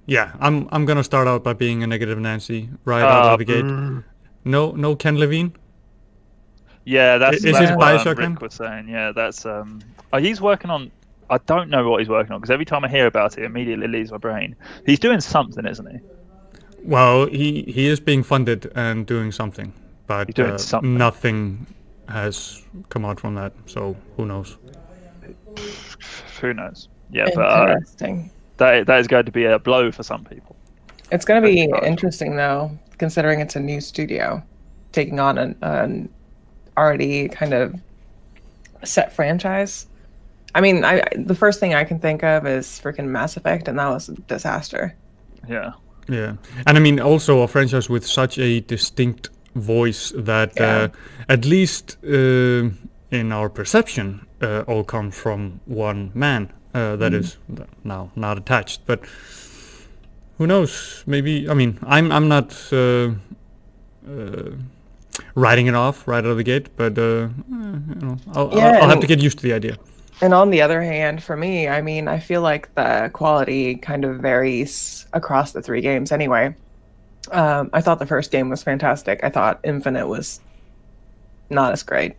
yeah, 0.06 0.34
I'm 0.40 0.68
I'm 0.72 0.86
gonna 0.86 1.04
start 1.04 1.28
out 1.28 1.44
by 1.44 1.54
being 1.54 1.84
a 1.84 1.88
negative 1.88 2.20
Nancy 2.20 2.70
right 2.84 3.02
out 3.02 3.26
Uh, 3.30 3.34
of 3.34 3.40
the 3.40 3.46
gate. 3.46 3.66
No, 4.44 4.72
no 4.72 4.96
Ken 4.96 5.18
Levine. 5.18 5.54
Yeah, 6.88 7.18
that's, 7.18 7.38
Is 7.38 7.44
that's 7.54 7.72
it 7.72 7.78
what 7.78 7.88
um, 7.92 7.98
Bioshock 7.98 8.18
then? 8.18 8.34
Rick 8.34 8.42
was 8.42 8.54
saying. 8.54 8.88
Yeah, 8.88 9.12
that's 9.12 9.46
um. 9.46 9.82
Oh, 10.14 10.18
he's 10.18 10.40
working 10.42 10.70
on. 10.70 10.92
I 11.32 11.40
don't 11.40 11.70
know 11.72 11.90
what 11.90 12.00
he's 12.02 12.10
working 12.10 12.34
on 12.34 12.40
because 12.40 12.52
every 12.52 12.66
time 12.66 12.86
I 12.86 12.88
hear 12.88 13.08
about 13.08 13.38
it, 13.38 13.42
it 13.42 13.46
immediately 13.46 13.88
leaves 13.88 14.12
my 14.12 14.18
brain. 14.18 14.56
He's 14.86 15.00
doing 15.00 15.20
something, 15.20 15.66
isn't 15.66 15.90
he? 15.92 15.98
Well, 16.86 17.28
he 17.28 17.64
he 17.64 17.88
is 17.88 18.00
being 18.00 18.24
funded 18.24 18.72
and 18.76 19.06
doing 19.06 19.32
something, 19.32 19.74
but 20.08 20.34
doing 20.36 20.52
uh, 20.52 20.58
something. 20.58 20.98
nothing 20.98 21.66
has 22.10 22.62
come 22.90 23.06
out 23.06 23.20
from 23.20 23.36
that. 23.36 23.54
So 23.66 23.96
who 24.18 24.26
knows? 24.26 24.58
Who 26.42 26.54
knows? 26.54 26.90
Yeah, 27.12 27.30
but 27.34 27.42
uh, 27.46 27.72
Interesting. 27.74 28.32
that 28.58 28.86
that 28.88 29.00
is 29.00 29.08
going 29.08 29.26
to 29.26 29.32
be 29.32 29.46
a 29.46 29.58
blow 29.60 29.92
for 29.92 30.04
some 30.04 30.24
people. 30.26 30.56
It's 31.12 31.26
going 31.26 31.42
to 31.42 31.48
be 31.48 31.64
interesting 31.86 32.36
though, 32.36 32.72
considering 32.98 33.40
it's 33.40 33.56
a 33.56 33.60
new 33.60 33.80
studio 33.82 34.42
taking 34.92 35.20
on 35.20 35.38
an, 35.38 35.56
an 35.62 36.10
already 36.78 37.30
kind 37.30 37.54
of 37.54 37.76
set 38.84 39.12
franchise. 39.14 39.88
I 40.54 40.62
mean, 40.62 40.84
I 40.84 41.00
I- 41.02 41.08
the 41.18 41.36
first 41.36 41.60
thing 41.60 41.74
I 41.74 41.84
can 41.84 42.00
think 42.00 42.24
of 42.24 42.46
is 42.46 42.68
freaking 42.84 43.08
Mass 43.08 43.38
Effect, 43.38 43.68
and 43.68 43.78
that 43.80 43.88
was 43.90 44.10
a 44.10 44.14
disaster. 44.14 44.96
Yeah. 45.48 45.74
Yeah, 46.08 46.36
and 46.68 46.78
I 46.78 46.80
mean 46.80 47.00
also 47.00 47.42
a 47.42 47.48
franchise 47.48 47.90
with 47.90 48.06
such 48.06 48.38
a 48.40 48.60
distinct 48.62 49.30
voice 49.56 50.14
that 50.16 50.52
Yeah. 50.58 50.84
uh, 50.84 50.88
at 51.30 51.46
least 51.46 51.98
uh, 52.04 52.70
in 53.12 53.32
our 53.32 53.50
perception 53.50 54.20
uh, 54.42 54.64
all 54.68 54.84
come 54.84 55.12
from 55.12 55.60
one 55.66 56.12
man 56.14 56.52
uh, 56.74 56.96
that 56.98 57.14
is 57.14 57.38
now 57.84 58.10
not 58.16 58.38
attached. 58.38 58.82
But 58.86 59.00
who 60.38 60.46
knows? 60.48 61.04
Maybe 61.08 61.50
I 61.50 61.54
mean 61.54 61.78
I'm 61.84 62.12
I'm 62.12 62.28
not 62.28 62.54
uh, 62.72 63.12
uh, 64.08 64.52
writing 65.34 65.68
it 65.68 65.76
off 65.76 66.08
right 66.08 66.24
out 66.26 66.32
of 66.32 66.38
the 66.38 66.44
gate, 66.44 66.68
but 66.78 66.98
you 66.98 67.32
know 67.50 68.18
I'll, 68.34 68.52
Yeah, 68.54 68.68
I'll, 68.68 68.84
I'll 68.84 68.90
have 68.90 69.00
to 69.02 69.08
get 69.08 69.22
used 69.24 69.38
to 69.40 69.44
the 69.44 69.54
idea. 69.54 69.78
And 70.22 70.34
on 70.34 70.50
the 70.50 70.62
other 70.62 70.82
hand, 70.82 71.24
for 71.24 71.36
me, 71.36 71.68
I 71.68 71.82
mean, 71.82 72.08
I 72.08 72.20
feel 72.20 72.42
like 72.42 72.74
the 72.76 73.12
quality 73.14 73.76
kind 73.78 74.06
of 74.06 74.22
varies 74.22 75.06
across 75.14 75.52
the 75.52 75.62
three 75.62 75.82
games 75.82 76.12
anyway. 76.12 76.56
Um, 77.32 77.70
I 77.74 77.82
thought 77.82 78.00
the 78.00 78.08
first 78.08 78.32
game 78.32 78.50
was 78.50 78.64
fantastic. 78.64 79.22
I 79.24 79.30
thought 79.32 79.62
Infinite 79.64 80.08
was 80.08 80.42
not 81.50 81.74
as 81.74 81.84
great. 81.84 82.18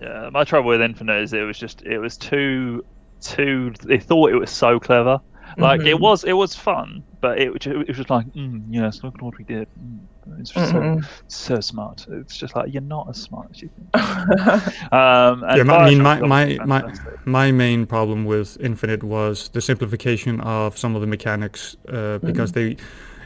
Yeah, 0.00 0.28
my 0.32 0.44
trouble 0.44 0.70
with 0.70 0.82
Infinite 0.82 1.22
is 1.22 1.32
it 1.32 1.42
was 1.42 1.58
just 1.58 1.82
it 1.82 1.98
was 1.98 2.16
too 2.18 2.82
too. 3.20 3.72
They 3.84 3.98
thought 3.98 4.30
it 4.32 4.36
was 4.38 4.50
so 4.50 4.80
clever. 4.80 5.18
Like 5.58 5.84
it 5.84 5.94
Mhm. 5.94 6.00
was 6.00 6.24
it 6.24 6.32
was 6.32 6.54
fun, 6.54 7.04
but 7.20 7.38
it, 7.38 7.50
was 7.52 7.66
it 7.66 7.88
was 7.88 7.96
just 7.96 8.10
like, 8.10 8.26
mm, 8.36 8.64
yes, 8.68 9.02
look 9.02 9.14
at 9.16 9.22
what 9.22 9.38
we 9.38 9.44
did. 9.44 9.68
Mm, 9.80 10.03
it's 10.40 10.50
just 10.50 10.70
so, 10.70 11.00
so 11.28 11.60
smart. 11.60 12.06
It's 12.10 12.36
just 12.36 12.54
like 12.56 12.72
you're 12.72 12.82
not 12.82 13.08
as 13.10 13.16
smart 13.20 13.48
as 13.52 13.62
you 13.62 13.70
think. 13.76 13.88
Um, 14.92 15.44
and 15.44 15.56
Yeah, 15.58 15.62
my- 15.64 15.76
I 15.76 15.90
mean, 15.90 16.02
my 16.02 16.20
my 16.20 16.58
my 16.66 16.82
my 17.24 17.52
main 17.52 17.86
problem 17.86 18.24
with 18.24 18.56
Infinite 18.60 19.02
was 19.02 19.48
the 19.48 19.60
simplification 19.60 20.40
of 20.40 20.78
some 20.78 20.94
of 20.96 21.00
the 21.00 21.06
mechanics 21.06 21.76
uh, 21.88 22.18
because 22.18 22.52
they 22.52 22.76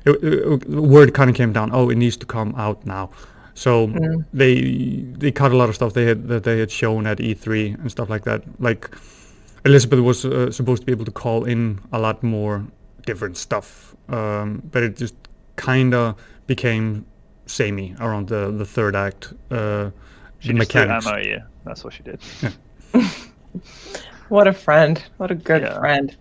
it, 0.05 0.23
it, 0.23 0.71
the 0.71 0.83
word 0.83 1.13
kind 1.15 1.29
of 1.31 1.37
came 1.37 1.53
down. 1.53 1.71
Oh, 1.73 1.91
it 1.91 1.97
needs 1.97 2.17
to 2.19 2.27
come 2.27 2.55
out 2.57 2.85
now. 2.87 3.11
So 3.55 3.89
Mm. 3.89 4.25
they 4.33 4.55
they 5.19 5.33
cut 5.33 5.53
a 5.53 5.57
lot 5.57 5.69
of 5.69 5.75
stuff 5.75 5.93
they 5.93 6.05
had 6.07 6.29
that 6.29 6.45
they 6.45 6.59
had 6.61 6.71
shown 6.71 7.07
at 7.07 7.19
E3 7.19 7.75
and 7.81 7.91
stuff 7.91 8.09
like 8.09 8.25
that. 8.25 8.43
Like 8.61 8.89
Elizabeth 9.65 9.99
was 10.01 10.25
uh, 10.25 10.51
supposed 10.53 10.83
to 10.83 10.87
be 10.87 10.93
able 10.93 11.05
to 11.05 11.11
call 11.13 11.45
in 11.45 11.81
a 11.93 11.99
lot 11.99 12.23
more 12.23 12.65
different 13.07 13.37
stuff, 13.37 13.97
um, 14.09 14.63
but 14.73 14.83
it 14.83 14.97
just 14.97 15.15
kind 15.57 15.93
of 15.95 16.15
became 16.49 17.07
samey 17.47 17.95
around 18.01 18.27
the 18.29 18.51
the 18.51 18.65
third 18.65 18.97
act. 18.97 19.33
Uh, 19.53 19.91
She 20.41 20.53
the 20.53 20.59
just 20.59 20.73
threw 20.73 20.81
mechanics. 20.83 21.07
ammo 21.07 21.17
at 21.19 21.25
you. 21.25 21.41
That's 21.65 21.85
what 21.85 21.93
she 21.93 22.03
did. 22.03 22.21
what 24.29 24.47
a 24.49 24.53
friend. 24.53 25.03
What 25.19 25.31
a 25.31 25.35
good 25.35 25.63
Yeah. 25.63 25.79
friend. 25.79 26.17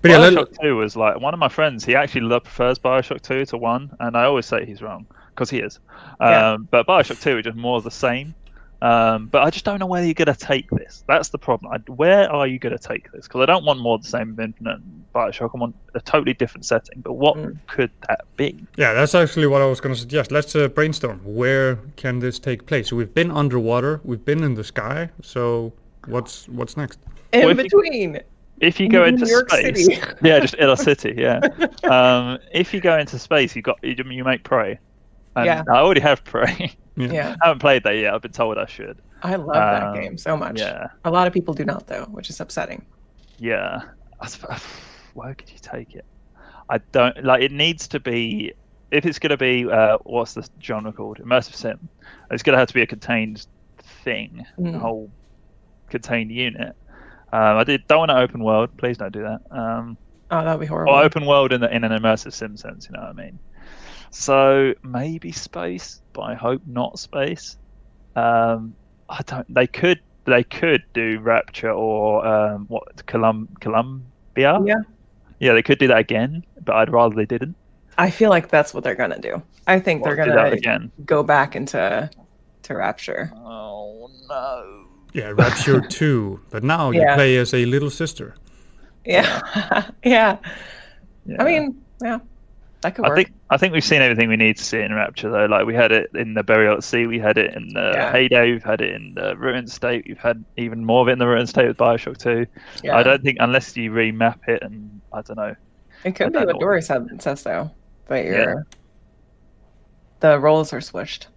But 0.00 0.10
yeah, 0.10 0.18
let- 0.18 0.32
Bioshock 0.34 0.60
2 0.60 0.76
was 0.76 0.96
like 0.96 1.20
one 1.20 1.32
of 1.34 1.38
my 1.40 1.48
friends. 1.48 1.84
He 1.84 1.94
actually 1.94 2.22
lo- 2.22 2.40
prefers 2.40 2.78
Bioshock 2.78 3.20
2 3.22 3.44
to 3.46 3.56
1, 3.58 3.96
and 4.00 4.16
I 4.16 4.24
always 4.24 4.46
say 4.46 4.64
he's 4.64 4.82
wrong 4.82 5.06
because 5.34 5.48
he 5.50 5.58
is. 5.58 5.78
Um, 6.20 6.30
Yeah. 6.30 6.56
But 6.70 6.86
Bioshock 6.86 7.20
2 7.20 7.38
is 7.38 7.44
just 7.44 7.56
more 7.56 7.76
of 7.78 7.84
the 7.84 7.90
same. 7.90 8.34
Um, 8.80 9.28
but 9.28 9.42
I 9.44 9.50
just 9.50 9.64
don't 9.64 9.78
know 9.78 9.86
where 9.86 10.02
you're 10.04 10.14
going 10.14 10.26
to 10.26 10.34
take 10.34 10.68
this. 10.70 11.04
That's 11.06 11.28
the 11.28 11.38
problem. 11.38 11.72
I, 11.72 11.78
where 11.92 12.28
are 12.32 12.48
you 12.48 12.58
going 12.58 12.76
to 12.76 12.82
take 12.82 13.12
this? 13.12 13.28
Because 13.28 13.42
I 13.42 13.46
don't 13.46 13.64
want 13.64 13.78
more 13.78 13.94
of 13.94 14.02
the 14.02 14.08
same 14.08 14.30
of 14.30 14.40
Infinite 14.40 14.78
and 14.80 15.01
Bioshock. 15.12 15.50
I 15.54 15.58
want 15.58 15.74
a 15.94 16.00
totally 16.00 16.34
different 16.34 16.64
setting. 16.64 17.00
But 17.02 17.14
what 17.14 17.36
Mm. 17.36 17.56
could 17.66 17.90
that 18.08 18.20
be? 18.36 18.64
Yeah, 18.76 18.92
that's 18.94 19.14
actually 19.14 19.46
what 19.46 19.62
I 19.62 19.66
was 19.66 19.80
going 19.80 19.94
to 19.94 20.00
suggest. 20.00 20.30
Let's 20.32 20.54
uh, 20.56 20.68
brainstorm. 20.68 21.20
Where 21.24 21.76
can 21.96 22.18
this 22.20 22.38
take 22.38 22.66
place? 22.66 22.92
We've 22.92 23.12
been 23.14 23.30
underwater. 23.30 24.00
We've 24.04 24.24
been 24.24 24.42
in 24.42 24.54
the 24.54 24.64
sky. 24.64 25.10
So 25.22 25.72
what's 26.06 26.48
what's 26.48 26.76
next? 26.76 26.98
In 27.32 27.40
Well, 27.40 27.50
if 27.50 27.56
you- 27.58 27.62
between. 27.64 28.20
If 28.60 28.78
you 28.78 28.88
go 28.88 29.00
New 29.00 29.06
into 29.16 29.26
York 29.26 29.50
space, 29.50 29.86
City. 29.86 30.00
yeah, 30.22 30.38
just 30.38 30.54
in 30.54 30.68
a 30.68 30.76
city, 30.88 31.14
yeah. 31.16 31.40
Um, 31.82 32.38
if 32.52 32.72
you 32.72 32.80
go 32.80 32.96
into 32.96 33.18
space, 33.18 33.56
you 33.56 33.62
got 33.62 33.76
you, 33.82 33.96
you 34.08 34.22
make 34.22 34.44
Prey. 34.44 34.78
And 35.34 35.46
Yeah. 35.46 35.64
I 35.68 35.78
already 35.78 36.00
have 36.00 36.22
Prey. 36.24 36.72
Yeah. 36.96 37.34
I 37.42 37.46
haven't 37.46 37.60
played 37.60 37.82
that 37.84 37.96
yet. 37.96 38.12
I've 38.14 38.20
been 38.22 38.32
told 38.32 38.58
I 38.58 38.66
should. 38.66 38.98
I 39.22 39.34
love 39.36 39.54
that 39.54 39.82
Um, 39.82 39.94
game 39.94 40.18
so 40.18 40.36
much. 40.36 40.60
Yeah. 40.60 40.88
A 41.06 41.10
lot 41.10 41.26
of 41.26 41.32
people 41.32 41.54
do 41.54 41.64
not, 41.64 41.86
though, 41.86 42.04
which 42.10 42.28
is 42.28 42.38
upsetting. 42.38 42.84
Yeah. 43.38 43.80
Where 45.14 45.34
could 45.34 45.50
you 45.50 45.58
take 45.60 45.94
it? 45.94 46.04
I 46.68 46.80
don't 46.92 47.22
like. 47.24 47.42
It 47.42 47.52
needs 47.52 47.88
to 47.88 48.00
be. 48.00 48.52
If 48.90 49.06
it's 49.06 49.18
going 49.18 49.30
to 49.30 49.36
be, 49.38 49.66
uh, 49.70 49.96
what's 50.04 50.34
the 50.34 50.46
genre 50.62 50.92
called? 50.92 51.18
Immersive 51.18 51.54
sim. 51.54 51.88
It's 52.30 52.42
going 52.42 52.52
to 52.54 52.58
have 52.58 52.68
to 52.68 52.74
be 52.74 52.82
a 52.82 52.86
contained 52.86 53.46
thing, 54.04 54.44
a 54.58 54.60
Mm. 54.60 54.78
whole 54.80 55.10
contained 55.88 56.30
unit. 56.30 56.74
Um, 57.32 57.56
I 57.56 57.64
did. 57.64 57.82
Don't 57.88 58.00
want 58.00 58.10
an 58.10 58.18
open 58.18 58.44
world. 58.44 58.70
Please 58.78 58.98
don't 58.98 59.12
do 59.12 59.22
that. 59.22 59.40
Um, 59.50 59.96
Oh, 60.30 60.44
that 60.44 60.52
would 60.58 60.60
be 60.60 60.66
horrible. 60.66 60.94
or 60.94 61.02
open 61.02 61.26
world 61.26 61.52
in 61.52 61.60
the, 61.60 61.74
in 61.74 61.84
an 61.84 61.92
immersive 61.92 62.32
sim 62.32 62.56
sense. 62.56 62.86
You 62.88 62.96
know 62.96 63.02
what 63.02 63.10
I 63.10 63.24
mean? 63.24 63.38
So 64.10 64.74
maybe 64.82 65.32
space, 65.32 66.00
but 66.12 66.22
I 66.22 66.34
hope 66.34 66.62
not 66.66 66.98
space. 66.98 67.56
Um, 68.14 68.74
I 69.08 69.20
don't. 69.26 69.46
They 69.54 69.66
could. 69.66 69.98
They 70.26 70.44
could 70.44 70.82
do 70.94 71.18
Rapture 71.20 71.70
or 71.72 72.24
um, 72.26 72.66
what? 72.68 72.84
Colum, 73.06 73.48
Columbia. 73.60 74.60
Yeah. 74.64 74.74
Yeah, 75.42 75.54
they 75.54 75.62
could 75.62 75.78
do 75.78 75.88
that 75.88 75.98
again, 75.98 76.44
but 76.64 76.76
I'd 76.76 76.90
rather 76.90 77.14
they 77.16 77.26
didn't. 77.26 77.56
I 77.98 78.10
feel 78.10 78.30
like 78.30 78.48
that's 78.48 78.72
what 78.72 78.84
they're 78.84 78.94
gonna 78.94 79.18
do. 79.20 79.42
I 79.66 79.80
think 79.80 80.04
Well, 80.04 80.14
they're 80.14 80.24
do 80.24 80.30
that 80.30 80.36
gonna 80.44 80.56
again. 80.56 80.92
go 81.04 81.22
back 81.22 81.56
into 81.56 82.08
to 82.62 82.74
Rapture. 82.76 83.30
Oh 83.34 84.08
no. 84.28 84.84
Yeah, 85.12 85.32
Rapture 85.34 85.80
2. 85.88 86.40
But 86.50 86.62
now 86.62 86.90
you 86.92 87.00
Yeah. 87.00 87.16
play 87.16 87.36
as 87.38 87.52
a 87.54 87.64
little 87.66 87.90
sister. 87.90 88.34
Yeah, 89.04 89.40
yeah. 90.04 90.36
Yeah. 91.24 91.40
I 91.40 91.44
mean, 91.44 91.80
yeah, 92.02 92.18
that 92.80 92.94
could 92.96 93.04
I 93.04 93.08
work. 93.10 93.16
think 93.16 93.32
I 93.50 93.56
think 93.56 93.72
we've 93.72 93.84
seen 93.84 94.00
everything 94.02 94.28
we 94.28 94.36
need 94.36 94.56
to 94.56 94.64
see 94.64 94.80
in 94.80 94.92
Rapture 94.94 95.30
though. 95.30 95.46
Like 95.46 95.66
we 95.66 95.74
had 95.74 95.92
it 95.92 96.10
in 96.14 96.34
the 96.34 96.42
Burial 96.42 96.76
at 96.76 96.84
Sea, 96.84 97.06
we 97.06 97.18
had 97.18 97.36
it 97.36 97.54
in 97.54 97.68
the 97.74 97.92
Yeah. 97.94 98.10
Heyday, 98.12 98.52
we've 98.52 98.62
had 98.64 98.80
it 98.80 98.94
in 98.94 99.14
the 99.14 99.36
Ruined 99.36 99.70
State, 99.70 100.04
we've 100.08 100.18
had 100.18 100.44
even 100.56 100.84
more 100.84 101.02
of 101.02 101.08
it 101.08 101.12
in 101.12 101.18
the 101.18 101.26
Ruined 101.26 101.48
State 101.48 101.66
with 101.68 101.76
Bioshock 101.76 102.16
2. 102.18 102.46
yeah. 102.84 102.96
I 102.96 103.02
don't 103.02 103.22
think 103.22 103.36
unless 103.40 103.76
you 103.76 103.90
remap 103.90 104.38
it 104.48 104.62
and 104.62 104.91
I 105.12 105.22
don't 105.22 105.36
know. 105.36 105.54
it 106.04 106.12
could 106.14 106.32
be 106.32 106.38
what 106.38 106.48
know. 106.48 106.58
Dory 106.58 106.82
said, 106.82 107.22
says 107.22 107.42
though, 107.42 107.70
but 108.06 108.24
Yeah. 108.24 108.54
the 110.20 110.38
roles 110.38 110.72
are 110.72 110.80
switched. 110.80 111.28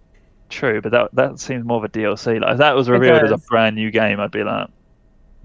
True, 0.48 0.80
but 0.80 0.92
that 0.92 1.10
that 1.14 1.40
seems 1.40 1.64
more 1.64 1.78
of 1.78 1.84
a 1.84 1.88
DLC. 1.88 2.40
Like 2.40 2.52
if 2.52 2.58
that 2.58 2.76
was 2.76 2.88
revealed 2.88 3.22
as 3.24 3.32
a 3.32 3.38
brand 3.38 3.74
new 3.76 3.90
game, 3.90 4.20
I'd 4.20 4.30
be 4.30 4.44
like, 4.44 4.68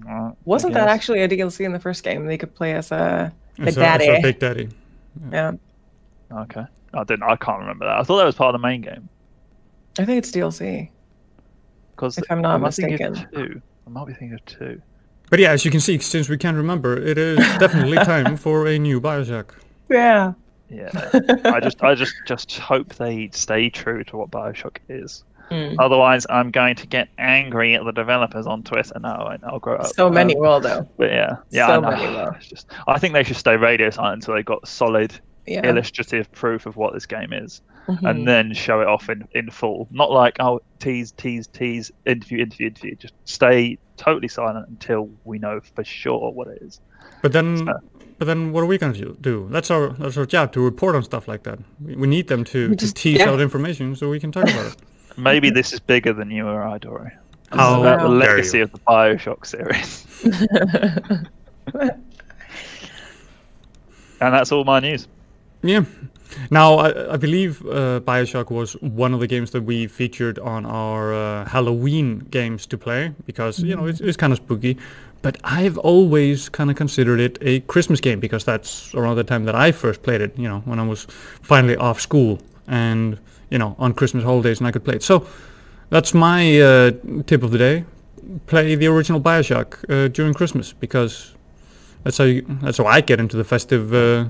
"Alright, 0.08 0.36
Wasn't 0.46 0.74
that 0.76 0.88
actually 0.88 1.22
a 1.22 1.28
DLC 1.28 1.66
in 1.66 1.72
the 1.74 1.80
first 1.80 2.04
game? 2.04 2.26
They 2.28 2.38
could 2.38 2.54
play 2.54 2.74
as 2.74 2.92
a 2.92 3.34
Big 3.58 3.68
As 3.70 3.78
a- 3.78 3.80
as 3.82 3.96
a 3.96 4.06
Daddy. 4.08 4.22
Big 4.22 4.40
Daddy. 4.40 4.70
yeah. 5.32 5.52
okay? 6.32 6.66
I 6.94 7.04
didn't. 7.04 7.24
I 7.24 7.36
can't 7.36 7.60
remember 7.60 7.86
that. 7.86 7.98
I 7.98 8.04
thought 8.04 8.18
that 8.18 8.26
was 8.26 8.36
part 8.36 8.54
of 8.54 8.62
the 8.62 8.68
main 8.68 8.82
game. 8.82 9.10
I 10.00 10.06
think 10.06 10.20
it's 10.20 10.32
DLC. 10.32 10.90
Because 11.96 12.18
If 12.18 12.24
I'm 12.32 12.42
not 12.42 12.56
I 12.56 12.58
might 12.58 12.76
be 12.76 12.84
thinking 12.84 13.06
of 13.08 13.12
mistaken. 13.14 13.34
two. 13.54 13.62
I 13.86 13.90
might 13.90 14.08
be 14.08 14.14
thinking 14.14 14.34
of 14.36 14.46
two. 14.46 14.82
But 15.32 15.40
yeah, 15.40 15.52
as 15.52 15.66
you 15.66 15.72
can 15.72 15.80
see, 15.80 15.98
since 15.98 16.30
we 16.30 16.38
can't 16.38 16.58
remember, 16.58 16.96
it 16.96 17.18
is 17.18 17.38
definitely 17.58 17.98
time 17.98 18.38
for 18.38 18.68
a 18.68 18.78
new 18.78 19.02
Bioshock. 19.02 19.52
Yeah. 19.90 20.34
Yeah, 20.70 20.90
I 21.46 21.60
just 21.60 21.84
I 21.84 21.96
just 21.96 22.14
just 22.26 22.58
hope 22.58 22.96
they 22.96 23.30
stay 23.34 23.70
true 23.70 24.06
to 24.06 24.16
what 24.18 24.30
Bioshock 24.32 24.78
is. 24.88 25.26
Mm. 25.50 25.76
Otherwise, 25.80 26.26
I'm 26.30 26.50
going 26.50 26.76
to 26.76 26.88
get 26.88 27.10
angry 27.18 27.76
at 27.76 27.84
the 27.84 27.92
developers 27.92 28.48
on 28.48 28.64
Twitter. 28.64 28.98
No, 29.02 29.10
I- 29.10 29.38
I'll 29.44 29.60
grow 29.60 29.76
up. 29.78 29.88
So 29.88 30.10
many 30.10 30.34
Um, 30.36 30.42
will 30.42 30.60
though. 30.62 30.88
But 30.98 31.10
yeah, 31.12 31.36
yeah, 31.50 31.68
So 31.68 31.74
I 31.74 31.80
know. 31.80 31.90
many 31.92 32.16
will. 32.16 32.36
Just, 32.40 32.68
I 32.88 33.00
think 33.00 33.14
they 33.14 33.24
should 33.24 33.36
stay 33.36 33.58
radio 33.58 33.90
silent 33.90 34.24
until 34.24 34.36
they 34.36 34.44
got 34.44 34.66
solid, 34.66 35.14
Yeah. 35.46 35.68
illustrative 35.68 36.32
proof 36.32 36.66
of 36.66 36.78
what 36.78 36.94
this 36.94 37.06
game 37.06 37.34
is, 37.34 37.62
Mhm. 37.90 38.10
and 38.10 38.26
then 38.26 38.54
show 38.54 38.80
it 38.80 38.88
off 38.88 39.10
in, 39.10 39.28
in 39.34 39.50
full. 39.50 39.90
Not 39.92 40.10
like 40.12 40.38
oh 40.40 40.62
tease, 40.80 41.12
tease, 41.12 41.48
tease, 41.48 41.92
interview, 42.06 42.40
interview, 42.44 42.68
interview. 42.68 42.96
Just 42.96 43.14
stay 43.26 43.78
totally 44.02 44.28
silent 44.28 44.68
until 44.68 45.10
we 45.26 45.38
know 45.40 45.60
for 45.76 45.84
sure 45.84 46.32
what 46.32 46.48
it 46.48 46.62
is. 46.62 46.80
But 47.22 47.32
then, 47.34 47.58
So- 47.58 47.80
but 48.18 48.26
then, 48.26 48.52
what 48.52 48.62
are 48.64 48.68
we 48.68 48.78
going 48.78 48.94
to 48.94 49.14
do? 49.22 49.48
That's 49.52 49.72
our 49.72 49.90
that's 50.02 50.18
our 50.18 50.26
job 50.26 50.52
to 50.54 50.62
report 50.62 50.96
on 50.96 51.04
stuff 51.04 51.28
like 51.28 51.44
that. 51.44 51.60
We, 51.86 51.96
we 51.96 52.08
need 52.08 52.28
them 52.28 52.44
to, 52.46 52.70
We 52.70 52.76
to 52.76 52.86
just- 52.86 52.96
tease 52.96 53.20
yeah. 53.20 53.30
out 53.30 53.40
information 53.42 53.96
so 53.96 54.10
we 54.10 54.20
can 54.20 54.32
talk 54.32 54.44
about 54.44 54.66
it. 54.72 54.76
Maybe 55.18 55.50
this 55.50 55.74
is 55.74 55.80
bigger 55.80 56.14
than 56.14 56.32
you 56.32 56.48
or 56.48 56.64
I, 56.64 56.78
Dory. 56.78 57.12
How 57.52 57.82
about 57.82 58.02
the 58.02 58.10
legacy 58.10 58.58
you. 58.60 58.64
of 58.64 58.72
the 58.72 58.80
Bioshock 58.80 59.46
series. 59.46 60.06
and 64.22 64.34
that's 64.34 64.52
all 64.52 64.64
my 64.64 64.80
news. 64.80 65.08
Yeah. 65.64 65.86
Now, 66.50 66.76
I, 66.76 67.14
I 67.14 67.18
believe 67.18 67.62
uh, 67.66 68.00
Bioshock 68.00 68.50
was 68.52 68.74
one 68.82 69.14
of 69.14 69.20
the 69.20 69.28
games 69.28 69.52
that 69.52 69.64
we 69.64 69.88
featured 69.88 70.40
on 70.40 70.66
our 70.66 71.14
uh, 71.14 71.46
Halloween 71.46 72.20
games 72.32 72.66
to 72.68 72.78
play 72.78 73.14
because, 73.26 73.60
you 73.60 73.76
know, 73.76 73.86
it's, 73.86 74.00
it's 74.00 74.18
kind 74.18 74.32
of 74.32 74.38
spooky. 74.38 74.78
But 75.22 75.38
I've 75.44 75.78
always 75.78 76.50
kind 76.50 76.72
of 76.72 76.78
considered 76.78 77.20
it 77.20 77.38
a 77.42 77.60
Christmas 77.62 78.00
game 78.00 78.20
because 78.20 78.44
that's 78.44 78.96
around 78.96 79.18
the 79.18 79.24
time 79.24 79.46
that 79.46 79.56
I 79.56 79.72
first 79.72 80.02
played 80.02 80.22
it, 80.22 80.38
you 80.38 80.48
know, 80.48 80.62
when 80.62 80.80
I 80.80 80.88
was 80.88 81.06
finally 81.42 81.76
off 81.76 82.00
school 82.02 82.40
and, 82.68 83.20
you 83.50 83.60
know, 83.60 83.76
on 83.78 83.94
Christmas 83.94 84.24
holidays 84.24 84.60
and 84.60 84.68
I 84.68 84.72
could 84.72 84.84
play 84.84 84.96
it. 84.96 85.04
So 85.04 85.28
that's 85.90 86.14
my 86.14 86.60
uh, 86.60 86.92
tip 87.28 87.44
of 87.44 87.52
the 87.52 87.58
day. 87.58 87.86
Play 88.48 88.76
the 88.76 88.88
original 88.88 89.20
Bioshock 89.20 89.84
uh, 89.90 90.08
during 90.08 90.34
Christmas 90.34 90.74
because 90.74 91.36
that's 92.04 92.18
how 92.18 92.24
you, 92.24 92.46
that's 92.62 92.78
how 92.78 92.86
I 92.86 93.02
get 93.02 93.20
into 93.20 93.38
the 93.38 93.44
festive 93.44 93.94
uh, 93.94 94.26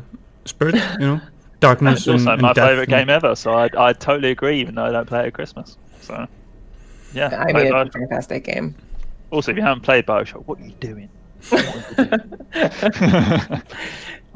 spirit, 0.46 0.76
you 1.00 1.06
know, 1.06 1.22
darkness 1.60 2.00
It's 2.00 2.08
also 2.08 2.22
and, 2.24 2.30
and 2.34 2.42
my 2.42 2.54
death 2.54 2.68
favourite 2.68 2.90
and- 2.92 3.08
game 3.08 3.10
ever, 3.10 3.36
so 3.36 3.54
I, 3.54 3.70
I 3.78 3.94
totally 3.94 4.32
agree, 4.32 4.60
even 4.60 4.76
though 4.76 4.86
I 4.86 4.92
don't 4.92 5.06
play 5.08 5.22
it 5.24 5.28
at 5.28 5.34
Christmas. 5.34 5.78
So, 6.02 6.28
yeah. 7.14 7.28
I 7.40 7.52
play 7.52 7.64
mean, 7.66 7.76
it's 7.76 7.96
a 7.96 8.00
fantastic 8.00 8.44
game. 8.46 8.76
Also, 9.30 9.52
if 9.52 9.58
you 9.58 9.64
haven't 9.64 9.84
played 9.84 10.06
Bioshock, 10.06 10.46
what 10.46 10.60
are 10.60 10.66
you 10.66 10.74
doing? 10.80 11.10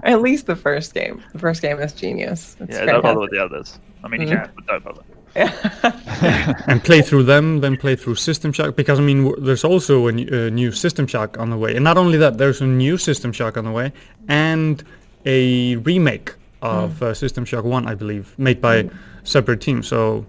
At 0.04 0.22
least 0.22 0.46
the 0.46 0.56
first 0.56 0.94
game. 0.94 1.24
The 1.34 1.40
first 1.40 1.62
game 1.62 1.80
is 1.80 1.94
genius. 1.94 2.56
It's 2.60 2.76
yeah, 2.76 2.86
don't 2.86 3.02
bother 3.02 3.20
with 3.20 3.32
the 3.32 3.44
others. 3.44 3.80
I 4.04 4.08
mean, 4.08 4.22
you 4.22 4.28
Mhm. 4.28 4.44
can, 4.44 4.52
but 4.56 4.68
don't 4.68 4.84
bother. 4.84 5.02
Yeah. 5.36 6.62
and 6.68 6.84
play 6.84 7.02
through 7.02 7.24
them, 7.24 7.60
then 7.62 7.76
play 7.78 7.96
through 7.96 8.16
System 8.16 8.52
Shock 8.54 8.76
because 8.76 9.00
I 9.00 9.04
mean 9.04 9.24
w- 9.26 9.44
there's 9.46 9.64
also 9.64 10.08
a, 10.08 10.12
n- 10.12 10.30
a 10.34 10.50
new 10.50 10.72
System 10.72 11.08
Shock 11.08 11.38
on 11.40 11.50
the 11.50 11.58
way, 11.58 11.76
and 11.76 11.84
not 11.84 11.98
only 11.98 12.18
that, 12.20 12.38
there's 12.38 12.62
a 12.62 12.66
new 12.66 12.98
System 12.98 13.32
Shock 13.34 13.58
on 13.58 13.66
the 13.66 13.72
way 13.72 13.92
and 14.30 14.84
a 15.26 15.76
remake 15.78 16.34
of 16.62 17.02
uh, 17.02 17.14
System 17.14 17.46
Shock 17.46 17.66
One, 17.66 17.88
I 17.88 17.96
believe, 17.96 18.38
made 18.38 18.62
by 18.62 18.90
separate 19.24 19.62
teams. 19.62 19.88
So, 19.88 20.26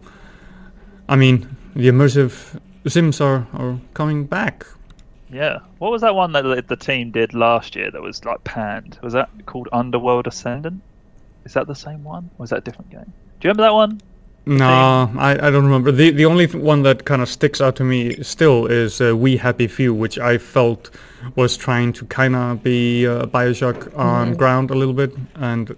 I 1.09 1.17
mean, 1.17 1.57
the 1.75 1.89
immersive 1.89 2.61
Sims 2.87 3.21
are 3.21 3.47
are 3.53 3.81
coming 3.95 4.27
back. 4.27 4.65
Yeah. 5.31 5.59
What 5.79 5.91
was 5.91 6.03
that 6.03 6.15
one 6.15 6.33
that 6.33 6.43
the, 6.43 6.63
the 6.63 6.77
team 6.77 7.11
did 7.11 7.35
last 7.35 7.75
year 7.75 7.91
that 7.91 8.01
was 8.01 8.25
like 8.25 8.45
panned? 8.45 8.99
Was 9.03 9.13
that 9.13 9.29
called 9.47 9.69
Underworld 9.73 10.27
Ascendant? 10.27 10.83
Is 11.45 11.55
that 11.55 11.67
the 11.67 11.75
same 11.75 12.05
one? 12.05 12.31
Or 12.39 12.45
was 12.45 12.51
that 12.51 12.59
a 12.59 12.61
different 12.61 12.91
game? 12.91 13.13
Do 13.41 13.49
you 13.49 13.51
remember 13.51 13.63
that 13.63 13.75
one? 13.75 14.01
No, 14.49 15.11
I, 15.19 15.33
I 15.33 15.51
don't 15.51 15.65
remember. 15.65 15.91
The 15.91 16.13
the 16.13 16.25
only 16.25 16.47
th- 16.47 16.63
one 16.63 16.85
that 16.85 17.05
kind 17.05 17.21
of 17.21 17.29
sticks 17.29 17.61
out 17.61 17.75
to 17.77 17.85
me 17.85 18.23
still 18.23 18.67
is 18.67 19.01
uh, 19.01 19.17
We 19.17 19.39
Happy 19.39 19.67
Few, 19.67 19.93
which 19.93 20.21
I 20.21 20.39
felt 20.39 20.89
was 21.35 21.57
trying 21.57 21.93
to 21.95 22.05
kind 22.07 22.37
of 22.37 22.63
be 22.63 23.09
uh, 23.09 23.27
Bioshock 23.27 23.93
on 23.99 24.35
ground 24.35 24.71
a 24.71 24.75
little 24.75 24.95
bit, 24.95 25.13
and 25.35 25.75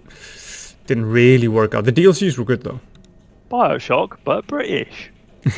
didn't 0.85 1.05
really 1.05 1.47
work 1.47 1.73
out. 1.73 1.85
The 1.85 1.91
DLCs 1.91 2.37
were 2.37 2.45
good 2.45 2.61
though. 2.61 2.79
Bioshock, 3.49 4.17
but 4.23 4.45
British. 4.45 5.09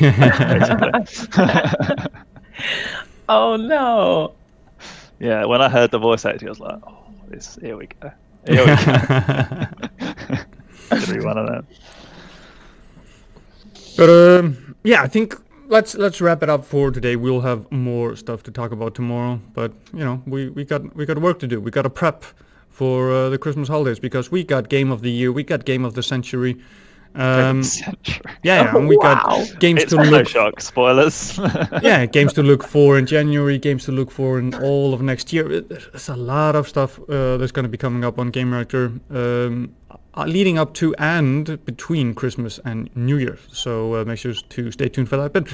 oh 3.28 3.56
no. 3.56 4.32
yeah, 5.20 5.44
when 5.44 5.60
I 5.60 5.68
heard 5.68 5.90
the 5.90 5.98
voice 5.98 6.24
acting, 6.24 6.48
I 6.48 6.50
was 6.50 6.60
like, 6.60 6.80
oh, 6.86 7.04
this, 7.28 7.58
here 7.60 7.76
we 7.76 7.88
go. 7.88 8.10
Here 8.46 8.60
we 8.60 8.66
go. 8.66 8.76
Gonna 10.90 11.12
be 11.12 11.20
one 11.20 11.36
of 11.36 11.46
them. 11.46 11.66
But 13.96 14.10
um, 14.10 14.76
yeah, 14.84 15.02
I 15.02 15.08
think 15.08 15.36
let's 15.68 15.94
let's 15.94 16.20
wrap 16.20 16.42
it 16.42 16.48
up 16.48 16.64
for 16.64 16.90
today. 16.90 17.16
We'll 17.16 17.40
have 17.42 17.70
more 17.70 18.16
stuff 18.16 18.42
to 18.44 18.50
talk 18.50 18.72
about 18.72 18.94
tomorrow, 18.94 19.40
but 19.54 19.72
you 19.92 20.04
know 20.04 20.22
we, 20.26 20.48
we 20.48 20.64
got 20.64 20.94
we 20.96 21.06
got 21.06 21.18
work 21.18 21.38
to 21.40 21.46
do. 21.46 21.60
We 21.60 21.70
got 21.70 21.82
to 21.82 21.90
prep 21.90 22.24
for 22.68 23.12
uh, 23.12 23.28
the 23.28 23.38
Christmas 23.38 23.68
holidays 23.68 23.98
because 23.98 24.30
we 24.30 24.44
got 24.44 24.68
Game 24.68 24.90
of 24.90 25.02
the 25.02 25.10
Year, 25.10 25.30
we 25.30 25.44
got 25.44 25.64
Game 25.64 25.84
of 25.84 25.94
the 25.94 26.02
Century. 26.02 26.56
Um, 27.14 27.62
yeah, 28.42 28.62
yeah, 28.62 28.76
and 28.76 28.88
we 28.88 28.96
Wow. 28.96 29.14
got 29.24 29.58
games 29.60 29.82
It's 29.82 29.90
to 29.92 29.96
look. 30.02 30.26
Bioshock. 30.26 30.60
Spoilers. 30.60 31.38
yeah, 31.82 32.06
games 32.06 32.32
to 32.34 32.42
look 32.42 32.62
for 32.64 32.98
in 32.98 33.06
January, 33.06 33.58
games 33.58 33.84
to 33.84 33.92
look 33.92 34.10
for 34.10 34.38
in 34.38 34.54
all 34.54 34.94
of 34.94 35.02
next 35.02 35.32
year. 35.32 35.60
There's 35.60 36.08
a 36.08 36.16
lot 36.16 36.56
of 36.56 36.66
stuff 36.68 36.98
uh, 37.08 37.36
that's 37.36 37.52
going 37.52 37.64
to 37.64 37.68
be 37.68 37.78
coming 37.78 38.04
up 38.04 38.18
on 38.18 38.32
Gamereactor, 38.32 38.98
um, 39.14 39.74
uh, 40.14 40.24
leading 40.24 40.58
up 40.58 40.72
to 40.74 40.94
and 40.98 41.62
between 41.66 42.14
Christmas 42.14 42.58
and 42.64 42.88
New 42.96 43.18
Year. 43.18 43.38
So 43.52 43.94
uh, 43.96 44.04
make 44.04 44.18
sure 44.18 44.32
to 44.34 44.70
stay 44.70 44.88
tuned 44.88 45.08
for 45.08 45.16
that. 45.18 45.32
But 45.32 45.48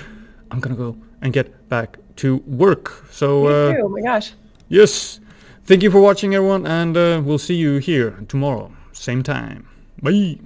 I'm 0.50 0.60
gonna 0.60 0.76
go 0.76 0.96
and 1.22 1.32
get 1.32 1.68
back 1.68 1.98
to 2.16 2.36
work. 2.46 3.04
So 3.10 3.42
Me 3.42 3.48
uh, 3.48 3.72
too. 3.74 3.80
Oh 3.84 3.88
my 3.88 4.00
gosh. 4.00 4.32
yes, 4.68 5.20
thank 5.64 5.82
you 5.82 5.90
for 5.90 6.00
watching, 6.00 6.34
everyone, 6.34 6.66
and 6.66 6.96
uh, 6.96 7.20
we'll 7.24 7.38
see 7.38 7.54
you 7.56 7.78
here 7.78 8.12
tomorrow, 8.28 8.70
same 8.92 9.22
time. 9.22 9.66
Bye. 10.02 10.38